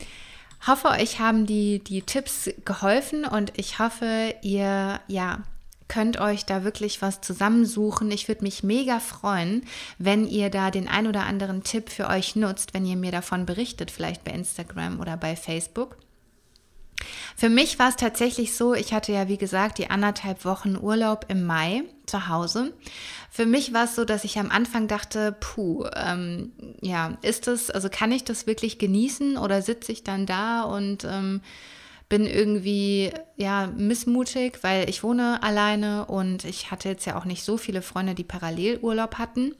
[0.66, 5.42] hoffe, euch haben die, die Tipps geholfen und ich hoffe, ihr ja
[5.91, 8.11] könnt euch da wirklich was zusammensuchen.
[8.11, 9.66] Ich würde mich mega freuen,
[9.99, 13.45] wenn ihr da den ein oder anderen Tipp für euch nutzt, wenn ihr mir davon
[13.45, 15.97] berichtet, vielleicht bei Instagram oder bei Facebook.
[17.36, 21.26] Für mich war es tatsächlich so, ich hatte ja, wie gesagt, die anderthalb Wochen Urlaub
[21.28, 22.72] im Mai zu Hause.
[23.30, 27.70] Für mich war es so, dass ich am Anfang dachte, puh, ähm, ja, ist das,
[27.70, 31.41] also kann ich das wirklich genießen oder sitze ich dann da und ähm,
[32.11, 37.42] bin irgendwie ja missmutig, weil ich wohne alleine und ich hatte jetzt ja auch nicht
[37.44, 39.54] so viele Freunde, die Parallelurlaub hatten.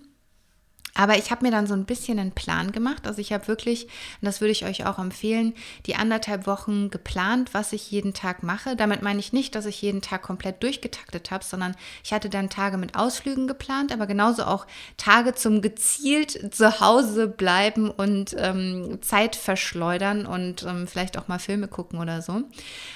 [0.95, 3.07] Aber ich habe mir dann so ein bisschen einen Plan gemacht.
[3.07, 5.55] Also ich habe wirklich, und das würde ich euch auch empfehlen,
[5.86, 8.76] die anderthalb Wochen geplant, was ich jeden Tag mache.
[8.76, 12.51] Damit meine ich nicht, dass ich jeden Tag komplett durchgetaktet habe, sondern ich hatte dann
[12.51, 14.66] Tage mit Ausflügen geplant, aber genauso auch
[14.97, 21.38] Tage zum gezielt zu Hause bleiben und ähm, Zeit verschleudern und ähm, vielleicht auch mal
[21.38, 22.43] Filme gucken oder so.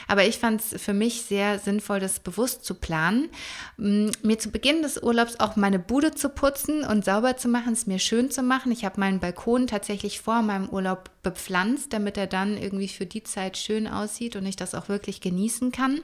[0.09, 3.29] Aber ich fand es für mich sehr sinnvoll, das bewusst zu planen,
[3.77, 7.99] mir zu Beginn des Urlaubs auch meine Bude zu putzen und sauber zu machen mir
[7.99, 8.73] schön zu machen.
[8.73, 13.23] Ich habe meinen Balkon tatsächlich vor meinem Urlaub bepflanzt, damit er dann irgendwie für die
[13.23, 16.01] Zeit schön aussieht und ich das auch wirklich genießen kann.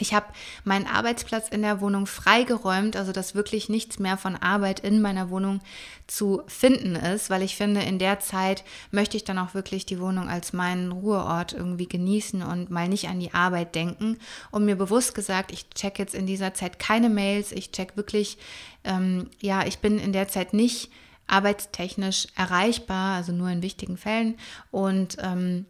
[0.00, 0.26] Ich habe
[0.64, 5.30] meinen Arbeitsplatz in der Wohnung freigeräumt, also dass wirklich nichts mehr von Arbeit in meiner
[5.30, 5.60] Wohnung
[6.06, 10.00] zu finden ist, weil ich finde, in der Zeit möchte ich dann auch wirklich die
[10.00, 14.18] Wohnung als meinen Ruheort irgendwie genießen und mal nicht an die Arbeit denken.
[14.50, 18.38] Und mir bewusst gesagt, ich check jetzt in dieser Zeit keine Mails, ich check wirklich,
[18.84, 20.90] ähm, ja, ich bin in der Zeit nicht
[21.26, 24.36] arbeitstechnisch erreichbar, also nur in wichtigen Fällen
[24.70, 25.66] und ähm,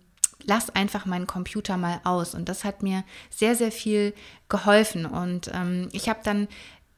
[0.49, 2.35] lass einfach meinen Computer mal aus.
[2.35, 4.15] Und das hat mir sehr, sehr viel
[4.49, 5.07] geholfen.
[5.07, 6.49] Und ähm, ich habe dann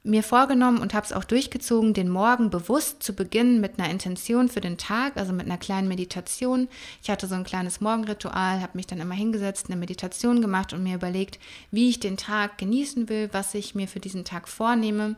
[0.03, 4.49] mir vorgenommen und habe es auch durchgezogen, den Morgen bewusst zu beginnen mit einer Intention
[4.49, 6.69] für den Tag, also mit einer kleinen Meditation.
[7.03, 10.83] Ich hatte so ein kleines Morgenritual, habe mich dann immer hingesetzt, eine Meditation gemacht und
[10.83, 11.39] mir überlegt,
[11.71, 15.17] wie ich den Tag genießen will, was ich mir für diesen Tag vornehme.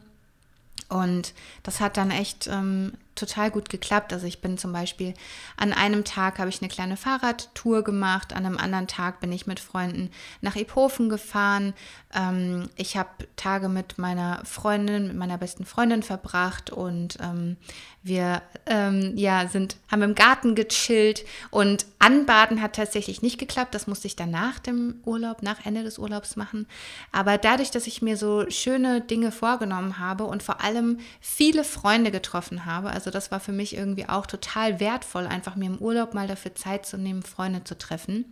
[0.89, 4.13] Und das hat dann echt ähm, total gut geklappt.
[4.13, 5.15] Also ich bin zum Beispiel
[5.57, 9.47] an einem Tag habe ich eine kleine Fahrradtour gemacht, an einem anderen Tag bin ich
[9.47, 10.11] mit Freunden
[10.41, 11.75] nach Iphofen gefahren.
[12.15, 17.57] Ähm, ich habe Tage mit meiner Freundin, mit meiner besten Freundin verbracht und ähm,
[18.03, 23.75] wir ähm, ja, sind, haben im Garten gechillt und anbaden hat tatsächlich nicht geklappt.
[23.75, 26.67] Das musste ich dann nach dem Urlaub, nach Ende des Urlaubs machen.
[27.13, 32.11] Aber dadurch, dass ich mir so schöne Dinge vorgenommen habe und vor allem viele Freunde
[32.11, 36.15] getroffen habe, also das war für mich irgendwie auch total wertvoll, einfach mir im Urlaub
[36.15, 38.27] mal dafür Zeit zu nehmen, Freunde zu treffen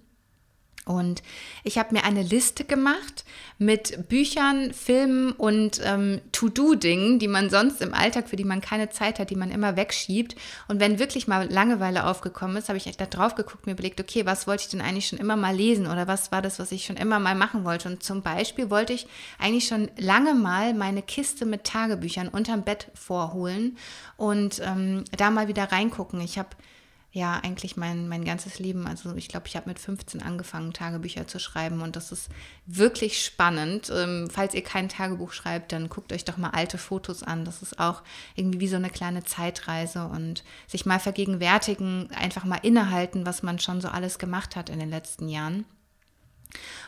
[0.91, 1.23] und
[1.63, 3.25] ich habe mir eine Liste gemacht
[3.59, 8.91] mit Büchern, Filmen und ähm, To-Do-Dingen, die man sonst im Alltag, für die man keine
[8.91, 10.35] Zeit hat, die man immer wegschiebt.
[10.67, 14.27] Und wenn wirklich mal Langeweile aufgekommen ist, habe ich da drauf geguckt, mir überlegt, okay,
[14.27, 16.85] was wollte ich denn eigentlich schon immer mal lesen oder was war das, was ich
[16.85, 17.89] schon immer mal machen wollte?
[17.89, 19.07] Und zum Beispiel wollte ich
[19.39, 23.79] eigentlich schon lange mal meine Kiste mit Tagebüchern unterm Bett vorholen
[24.17, 26.21] und ähm, da mal wieder reingucken.
[26.21, 26.49] Ich habe
[27.13, 28.87] ja eigentlich mein, mein ganzes Leben.
[28.87, 32.29] Also ich glaube, ich habe mit 15 angefangen, Tagebücher zu schreiben und das ist
[32.67, 33.91] wirklich spannend.
[33.93, 37.45] Ähm, falls ihr kein Tagebuch schreibt, dann guckt euch doch mal alte Fotos an.
[37.45, 38.03] Das ist auch
[38.37, 43.59] irgendwie wie so eine kleine Zeitreise und sich mal vergegenwärtigen, einfach mal innehalten, was man
[43.59, 45.65] schon so alles gemacht hat in den letzten Jahren.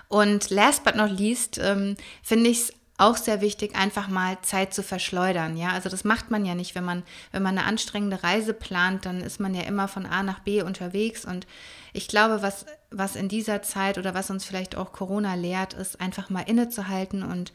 [0.08, 4.74] Und last but not least ähm, finde ich es auch sehr wichtig, einfach mal Zeit
[4.74, 5.56] zu verschleudern.
[5.56, 9.06] Ja, also das macht man ja nicht, wenn man, wenn man eine anstrengende Reise plant,
[9.06, 11.24] dann ist man ja immer von A nach B unterwegs.
[11.24, 11.46] Und
[11.92, 16.00] ich glaube, was, was in dieser Zeit oder was uns vielleicht auch Corona lehrt, ist
[16.00, 17.52] einfach mal innezuhalten und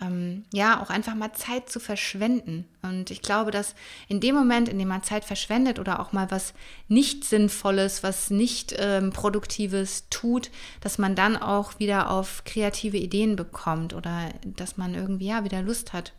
[0.00, 2.64] ähm, ja, auch einfach mal Zeit zu verschwenden.
[2.82, 3.74] Und ich glaube, dass
[4.08, 6.54] in dem Moment, in dem man Zeit verschwendet oder auch mal was
[6.88, 13.36] nicht Sinnvolles, was nicht ähm, Produktives tut, dass man dann auch wieder auf kreative Ideen
[13.36, 16.12] bekommt oder dass man irgendwie ja wieder Lust hat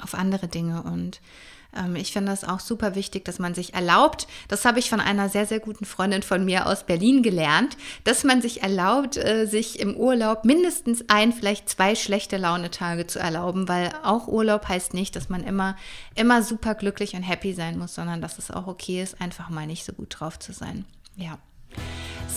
[0.00, 0.82] auf andere Dinge.
[0.82, 1.20] Und
[1.94, 5.28] ich finde das auch super wichtig, dass man sich erlaubt, das habe ich von einer
[5.28, 9.78] sehr, sehr guten Freundin von mir aus Berlin gelernt, dass man sich erlaubt, äh, sich
[9.78, 15.14] im Urlaub mindestens ein, vielleicht zwei schlechte Launetage zu erlauben, weil auch Urlaub heißt nicht,
[15.14, 15.76] dass man immer,
[16.14, 19.66] immer super glücklich und happy sein muss, sondern dass es auch okay ist, einfach mal
[19.66, 20.84] nicht so gut drauf zu sein.
[21.16, 21.38] Ja.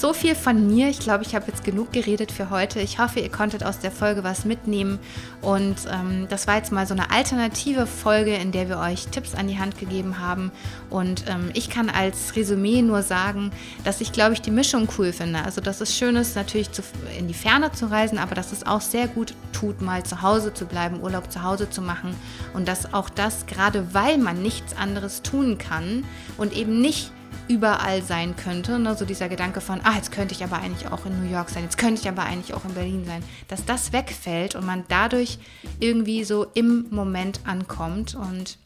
[0.04, 0.90] So viel von mir.
[0.90, 2.82] Ich glaube, ich habe jetzt genug geredet für heute.
[2.82, 5.00] Ich hoffe, ihr konntet aus der Folge was mitnehmen.
[5.42, 9.34] Und ähm, das war jetzt mal so eine alternative Folge, in der wir euch Tipps
[9.34, 10.52] an die Hand gegeben haben.
[10.90, 13.52] Und ähm, ich kann als Resümee nur sagen,
[13.86, 15.42] dass ich, glaube ich, die Mischung cool finde.
[15.42, 16.82] Also, dass es schön ist, natürlich zu,
[17.18, 20.54] in die Ferne zu reisen, aber dass es auch sehr gut tut, mal zu Hause
[20.54, 22.14] zu bleiben, Urlaub zu Hause zu machen.
[22.54, 26.04] Und dass auch das, gerade weil man nichts anderes tun kann
[26.38, 27.14] und eben nicht
[27.48, 28.80] überall sein könnte.
[28.80, 28.96] Ne?
[28.96, 31.64] So dieser Gedanke von, ah, jetzt könnte ich aber eigentlich auch in New York sein,
[31.64, 35.40] jetzt könnte ich aber eigentlich auch in Berlin sein, dass das wegfällt und man dadurch
[35.80, 38.58] irgendwie so im Moment ankommt und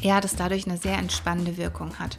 [0.00, 2.18] ja, das dadurch eine sehr entspannende Wirkung hat.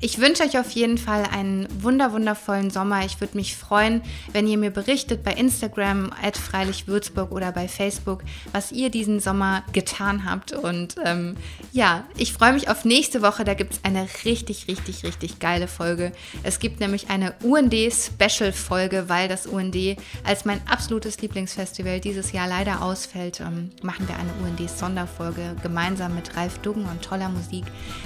[0.00, 3.04] Ich wünsche euch auf jeden Fall einen wunder wundervollen Sommer.
[3.04, 8.22] Ich würde mich freuen, wenn ihr mir berichtet bei Instagram at freilichwürzburg oder bei Facebook,
[8.52, 10.52] was ihr diesen Sommer getan habt.
[10.52, 11.36] Und ähm,
[11.72, 13.44] ja, ich freue mich auf nächste Woche.
[13.44, 16.12] Da gibt es eine richtig, richtig, richtig geile Folge.
[16.42, 19.76] Es gibt nämlich eine UND-Special-Folge, weil das UND
[20.24, 23.40] als mein absolutes Lieblingsfestival dieses Jahr leider ausfällt.
[23.40, 27.64] Ähm, machen wir eine UND-Sonderfolge gemeinsam mit Ralf Duggen und toller Musik.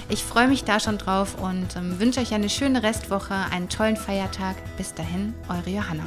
[0.09, 3.97] Ich freue mich da schon drauf und ähm, wünsche euch eine schöne Restwoche, einen tollen
[3.97, 4.57] Feiertag.
[4.77, 6.05] Bis dahin, eure Johanna.